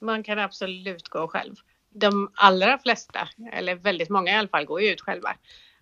Man 0.00 0.22
kan 0.22 0.38
absolut 0.38 1.08
gå 1.08 1.28
själv. 1.28 1.54
De 1.90 2.30
allra 2.34 2.78
flesta, 2.78 3.28
eller 3.52 3.74
väldigt 3.74 4.10
många 4.10 4.30
i 4.30 4.34
alla 4.34 4.48
fall, 4.48 4.64
går 4.64 4.80
ju 4.80 4.92
ut 4.92 5.00
själva. 5.00 5.36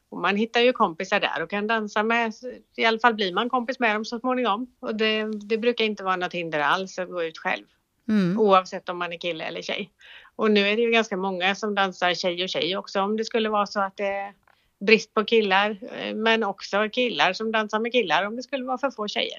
Och 0.08 0.20
man 0.20 0.36
hittar 0.36 0.60
ju 0.60 0.72
kompisar 0.72 1.20
där 1.20 1.42
och 1.42 1.50
kan 1.50 1.66
dansa 1.66 2.02
med, 2.02 2.32
i 2.76 2.84
alla 2.84 2.98
fall 2.98 3.14
blir 3.14 3.34
man 3.34 3.50
kompis 3.50 3.78
med 3.78 3.96
dem 3.96 4.04
så 4.04 4.18
småningom. 4.18 4.66
Och 4.80 4.96
det, 4.96 5.24
det 5.24 5.58
brukar 5.58 5.84
inte 5.84 6.04
vara 6.04 6.16
något 6.16 6.34
hinder 6.34 6.60
alls 6.60 6.98
att 6.98 7.08
gå 7.08 7.22
ut 7.22 7.38
själv. 7.38 7.64
Mm. 8.08 8.40
Oavsett 8.40 8.88
om 8.88 8.98
man 8.98 9.12
är 9.12 9.18
kille 9.18 9.44
eller 9.44 9.62
tjej. 9.62 9.90
Och 10.36 10.50
nu 10.50 10.60
är 10.60 10.76
det 10.76 10.82
ju 10.82 10.90
ganska 10.90 11.16
många 11.16 11.54
som 11.54 11.74
dansar 11.74 12.14
tjej 12.14 12.42
och 12.42 12.48
tjej 12.48 12.76
också 12.76 13.00
om 13.00 13.16
det 13.16 13.24
skulle 13.24 13.48
vara 13.48 13.66
så 13.66 13.80
att 13.80 13.96
det 13.96 14.34
brist 14.80 15.14
på 15.14 15.24
killar, 15.24 15.78
eh, 15.92 16.14
men 16.14 16.44
också 16.44 16.88
killar 16.92 17.32
som 17.32 17.52
dansar 17.52 17.78
med 17.78 17.92
killar 17.92 18.26
om 18.26 18.36
det 18.36 18.42
skulle 18.42 18.64
vara 18.64 18.78
för 18.78 18.90
få 18.90 19.08
tjejer. 19.08 19.38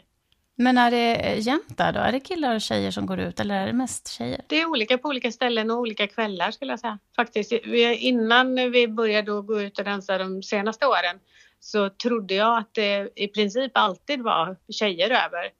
Men 0.57 0.77
är 0.77 0.91
det 0.91 1.35
jämnt 1.35 1.77
där 1.77 1.91
då? 1.91 1.99
Är 1.99 2.11
det 2.11 2.19
killar 2.19 2.55
och 2.55 2.61
tjejer 2.61 2.91
som 2.91 3.05
går 3.05 3.19
ut 3.19 3.39
eller 3.39 3.55
är 3.55 3.67
det 3.67 3.73
mest 3.73 4.07
tjejer? 4.07 4.41
Det 4.47 4.61
är 4.61 4.65
olika 4.65 4.97
på 4.97 5.07
olika 5.07 5.31
ställen 5.31 5.71
och 5.71 5.77
olika 5.77 6.07
kvällar 6.07 6.51
skulle 6.51 6.71
jag 6.71 6.79
säga. 6.79 6.99
Faktiskt, 7.15 7.51
innan 7.97 8.55
vi 8.71 8.87
började 8.87 9.41
gå 9.41 9.61
ut 9.61 9.79
och 9.79 9.85
dansa 9.85 10.17
de 10.17 10.43
senaste 10.43 10.85
åren 10.85 11.19
så 11.59 11.89
trodde 11.89 12.33
jag 12.33 12.57
att 12.57 12.73
det 12.73 13.09
i 13.15 13.27
princip 13.27 13.71
alltid 13.75 14.21
var 14.21 14.57
tjejer 14.69 15.09
över. 15.09 15.51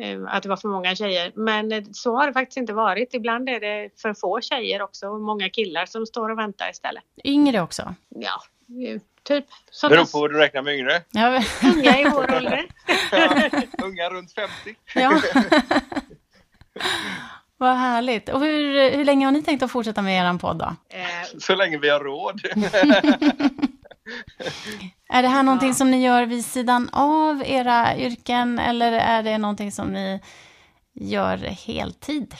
Eh, 0.00 0.34
att 0.34 0.42
det 0.42 0.48
var 0.48 0.56
för 0.56 0.68
många 0.68 0.94
tjejer. 0.94 1.32
Men 1.34 1.94
så 1.94 2.16
har 2.16 2.26
det 2.26 2.32
faktiskt 2.32 2.56
inte 2.56 2.72
varit. 2.72 3.14
Ibland 3.14 3.48
är 3.48 3.60
det 3.60 4.00
för 4.00 4.14
få 4.14 4.40
tjejer 4.40 4.82
också 4.82 5.08
och 5.08 5.20
många 5.20 5.50
killar 5.50 5.86
som 5.86 6.06
står 6.06 6.30
och 6.30 6.38
väntar 6.38 6.70
istället. 6.70 7.04
Yngre 7.24 7.60
också? 7.60 7.94
Ja, 8.08 8.40
Typ 9.28 9.44
sådana... 9.70 9.96
Beror 9.96 10.06
på 10.06 10.20
vad 10.20 10.30
du 10.30 10.38
räknar 10.38 10.62
med 10.62 10.74
yngre. 10.74 11.02
Ja. 11.10 11.42
Unga 11.62 12.00
i 12.00 12.04
vår 12.04 12.34
ålder. 12.36 12.66
unga 13.82 14.10
runt 14.10 14.32
50. 14.32 14.52
Ja. 14.94 15.20
Vad 17.60 17.76
härligt. 17.76 18.28
Och 18.28 18.40
hur, 18.40 18.90
hur 18.96 19.04
länge 19.04 19.26
har 19.26 19.32
ni 19.32 19.42
tänkt 19.42 19.62
att 19.62 19.70
fortsätta 19.70 20.02
med 20.02 20.34
er 20.34 20.38
podd 20.38 20.58
då? 20.58 20.76
Eh. 20.88 21.38
Så 21.38 21.54
länge 21.54 21.78
vi 21.78 21.88
har 21.88 22.00
råd. 22.00 22.40
är 25.08 25.22
det 25.22 25.28
här 25.28 25.42
någonting 25.42 25.74
som 25.74 25.90
ni 25.90 26.04
gör 26.04 26.26
vid 26.26 26.44
sidan 26.44 26.88
av 26.92 27.42
era 27.46 27.96
yrken 27.96 28.58
eller 28.58 28.92
är 28.92 29.22
det 29.22 29.38
någonting 29.38 29.72
som 29.72 29.92
ni 29.92 30.20
gör 30.94 31.36
heltid? 31.36 32.34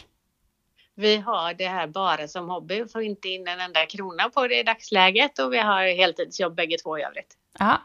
Vi 0.99 1.17
har 1.17 1.55
det 1.55 1.69
här 1.69 1.87
bara 1.87 2.29
som 2.29 2.49
hobby, 2.49 2.89
får 2.89 3.03
inte 3.03 3.29
in 3.29 3.49
en 3.49 3.61
enda 3.61 3.87
krona 3.87 4.29
på 4.29 4.47
det 4.47 4.61
i 4.61 4.63
dagsläget 4.63 5.39
och 5.39 5.53
vi 5.53 5.59
har 5.59 5.97
heltidsjobb 5.97 6.55
bägge 6.55 6.79
två 6.79 6.99
i 6.99 7.03
övrigt. 7.03 7.37
Ja. 7.59 7.83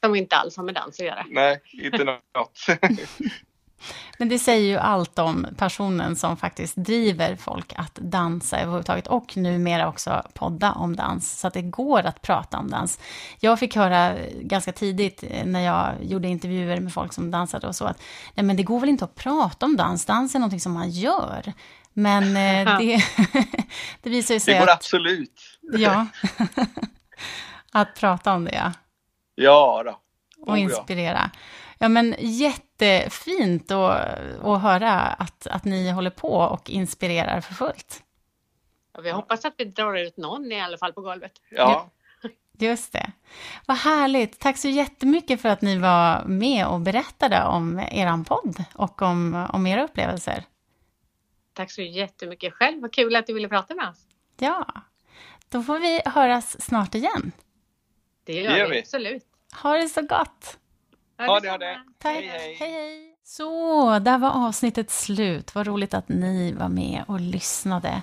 Som 0.00 0.14
inte 0.14 0.36
alls 0.36 0.56
har 0.56 0.64
med 0.64 0.74
dans 0.74 1.00
att 1.00 1.06
göra. 1.06 1.26
Nej, 1.28 1.60
inte 1.72 2.04
något. 2.04 2.66
Men 4.18 4.28
det 4.28 4.38
säger 4.38 4.68
ju 4.68 4.76
allt 4.76 5.18
om 5.18 5.46
personen 5.56 6.16
som 6.16 6.36
faktiskt 6.36 6.76
driver 6.76 7.36
folk 7.36 7.72
att 7.76 7.94
dansa 7.94 8.60
överhuvudtaget 8.60 9.06
och 9.06 9.36
numera 9.36 9.88
också 9.88 10.22
podda 10.34 10.72
om 10.72 10.96
dans, 10.96 11.40
så 11.40 11.46
att 11.46 11.54
det 11.54 11.62
går 11.62 12.06
att 12.06 12.22
prata 12.22 12.58
om 12.58 12.70
dans. 12.70 13.00
Jag 13.40 13.58
fick 13.58 13.76
höra 13.76 14.16
ganska 14.40 14.72
tidigt 14.72 15.24
när 15.44 15.60
jag 15.60 15.94
gjorde 16.02 16.28
intervjuer 16.28 16.80
med 16.80 16.92
folk 16.92 17.12
som 17.12 17.30
dansade 17.30 17.66
och 17.66 17.76
så 17.76 17.84
att 17.84 18.02
nej 18.34 18.46
men 18.46 18.56
det 18.56 18.62
går 18.62 18.80
väl 18.80 18.88
inte 18.88 19.04
att 19.04 19.14
prata 19.14 19.66
om 19.66 19.76
dans, 19.76 20.04
dans 20.04 20.34
är 20.34 20.38
någonting 20.38 20.60
som 20.60 20.72
man 20.72 20.90
gör. 20.90 21.52
Men 21.94 22.22
eh, 22.24 22.78
det, 22.78 23.04
det 24.02 24.10
visar 24.10 24.34
ju 24.34 24.40
sig 24.40 24.54
Det 24.54 24.60
går 24.60 24.68
att, 24.68 24.76
absolut. 24.76 25.58
Ja. 25.62 26.06
att 27.72 27.94
prata 27.94 28.32
om 28.32 28.44
det, 28.44 28.54
ja. 28.54 28.72
Ja 29.34 29.82
då. 29.84 29.90
Oh, 29.90 30.50
och 30.50 30.58
inspirera. 30.58 31.30
Ja. 31.34 31.40
ja, 31.78 31.88
men 31.88 32.14
jättefint 32.18 33.70
att, 33.70 34.18
att 34.42 34.62
höra 34.62 34.92
att, 35.00 35.46
att 35.46 35.64
ni 35.64 35.90
håller 35.90 36.10
på 36.10 36.34
och 36.34 36.70
inspirerar 36.70 37.40
för 37.40 37.54
fullt. 37.54 38.02
Ja, 38.94 39.00
vi 39.00 39.10
hoppas 39.10 39.44
att 39.44 39.54
vi 39.56 39.64
drar 39.64 39.98
ut 39.98 40.16
någon 40.16 40.52
i 40.52 40.60
alla 40.60 40.78
fall 40.78 40.92
på 40.92 41.00
golvet. 41.00 41.32
Ja. 41.50 41.90
Just 42.58 42.92
det. 42.92 43.12
Vad 43.66 43.76
härligt. 43.76 44.40
Tack 44.40 44.58
så 44.58 44.68
jättemycket 44.68 45.40
för 45.40 45.48
att 45.48 45.60
ni 45.62 45.78
var 45.78 46.24
med 46.24 46.66
och 46.66 46.80
berättade 46.80 47.44
om 47.44 47.78
er 47.78 48.24
podd 48.24 48.64
och 48.74 49.02
om, 49.02 49.46
om 49.52 49.66
era 49.66 49.84
upplevelser. 49.84 50.44
Tack 51.54 51.70
så 51.70 51.82
jättemycket 51.82 52.54
själv. 52.54 52.82
Vad 52.82 52.92
kul 52.92 53.16
att 53.16 53.26
du 53.26 53.34
ville 53.34 53.48
prata 53.48 53.74
med 53.74 53.88
oss. 53.88 54.06
Ja, 54.38 54.66
då 55.48 55.62
får 55.62 55.78
vi 55.78 56.00
höras 56.04 56.62
snart 56.62 56.94
igen. 56.94 57.32
Det 58.24 58.32
gör, 58.32 58.52
det 58.52 58.58
gör 58.58 58.68
vi. 58.68 58.78
Absolut. 58.78 59.24
Ha 59.62 59.76
det 59.76 59.88
så 59.88 60.02
gott. 60.02 60.58
Ha 61.18 61.40
det, 61.40 61.50
ha 61.50 61.58
det. 61.58 61.80
Tack. 61.98 62.16
Hej, 62.16 62.26
hej. 62.26 62.54
hej, 62.54 62.70
hej. 62.70 63.16
Så, 63.24 63.98
där 63.98 64.18
var 64.18 64.46
avsnittet 64.46 64.90
slut. 64.90 65.54
Vad 65.54 65.66
roligt 65.66 65.94
att 65.94 66.08
ni 66.08 66.52
var 66.52 66.68
med 66.68 67.04
och 67.08 67.20
lyssnade. 67.20 68.02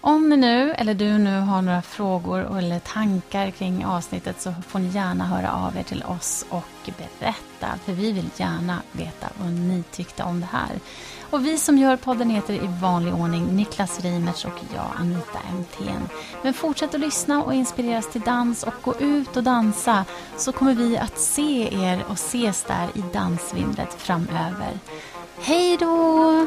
Om 0.00 0.28
ni 0.28 0.36
nu, 0.36 0.72
eller 0.72 0.94
du 0.94 1.18
nu, 1.18 1.40
har 1.40 1.62
några 1.62 1.82
frågor 1.82 2.58
eller 2.58 2.78
tankar 2.78 3.50
kring 3.50 3.84
avsnittet 3.84 4.40
så 4.40 4.54
får 4.68 4.78
ni 4.78 4.88
gärna 4.88 5.24
höra 5.24 5.52
av 5.52 5.76
er 5.76 5.82
till 5.82 6.02
oss 6.02 6.46
och 6.48 6.90
berätta, 7.18 7.78
för 7.84 7.92
vi 7.92 8.12
vill 8.12 8.30
gärna 8.36 8.82
veta 8.92 9.28
vad 9.38 9.52
ni 9.52 9.82
tyckte 9.90 10.22
om 10.22 10.40
det 10.40 10.48
här. 10.52 10.80
Och 11.30 11.46
vi 11.46 11.58
som 11.58 11.78
gör 11.78 11.96
podden 11.96 12.30
heter 12.30 12.54
i 12.54 12.68
vanlig 12.82 13.14
ordning 13.14 13.56
Niklas 13.56 14.00
Reimertz 14.00 14.44
och 14.44 14.60
jag 14.74 14.86
Anita 14.96 15.38
MTN. 15.58 16.08
Men 16.42 16.54
fortsätt 16.54 16.94
att 16.94 17.00
lyssna 17.00 17.42
och 17.42 17.54
inspireras 17.54 18.10
till 18.10 18.20
dans 18.20 18.62
och 18.62 18.74
gå 18.82 18.94
ut 19.00 19.36
och 19.36 19.42
dansa 19.42 20.04
så 20.36 20.52
kommer 20.52 20.74
vi 20.74 20.98
att 20.98 21.18
se 21.18 21.74
er 21.84 22.04
och 22.08 22.14
ses 22.14 22.64
där 22.64 22.88
i 22.94 23.02
dansvimlet 23.12 23.94
framöver. 23.94 24.78
Hej 25.40 25.76
då! 25.76 26.46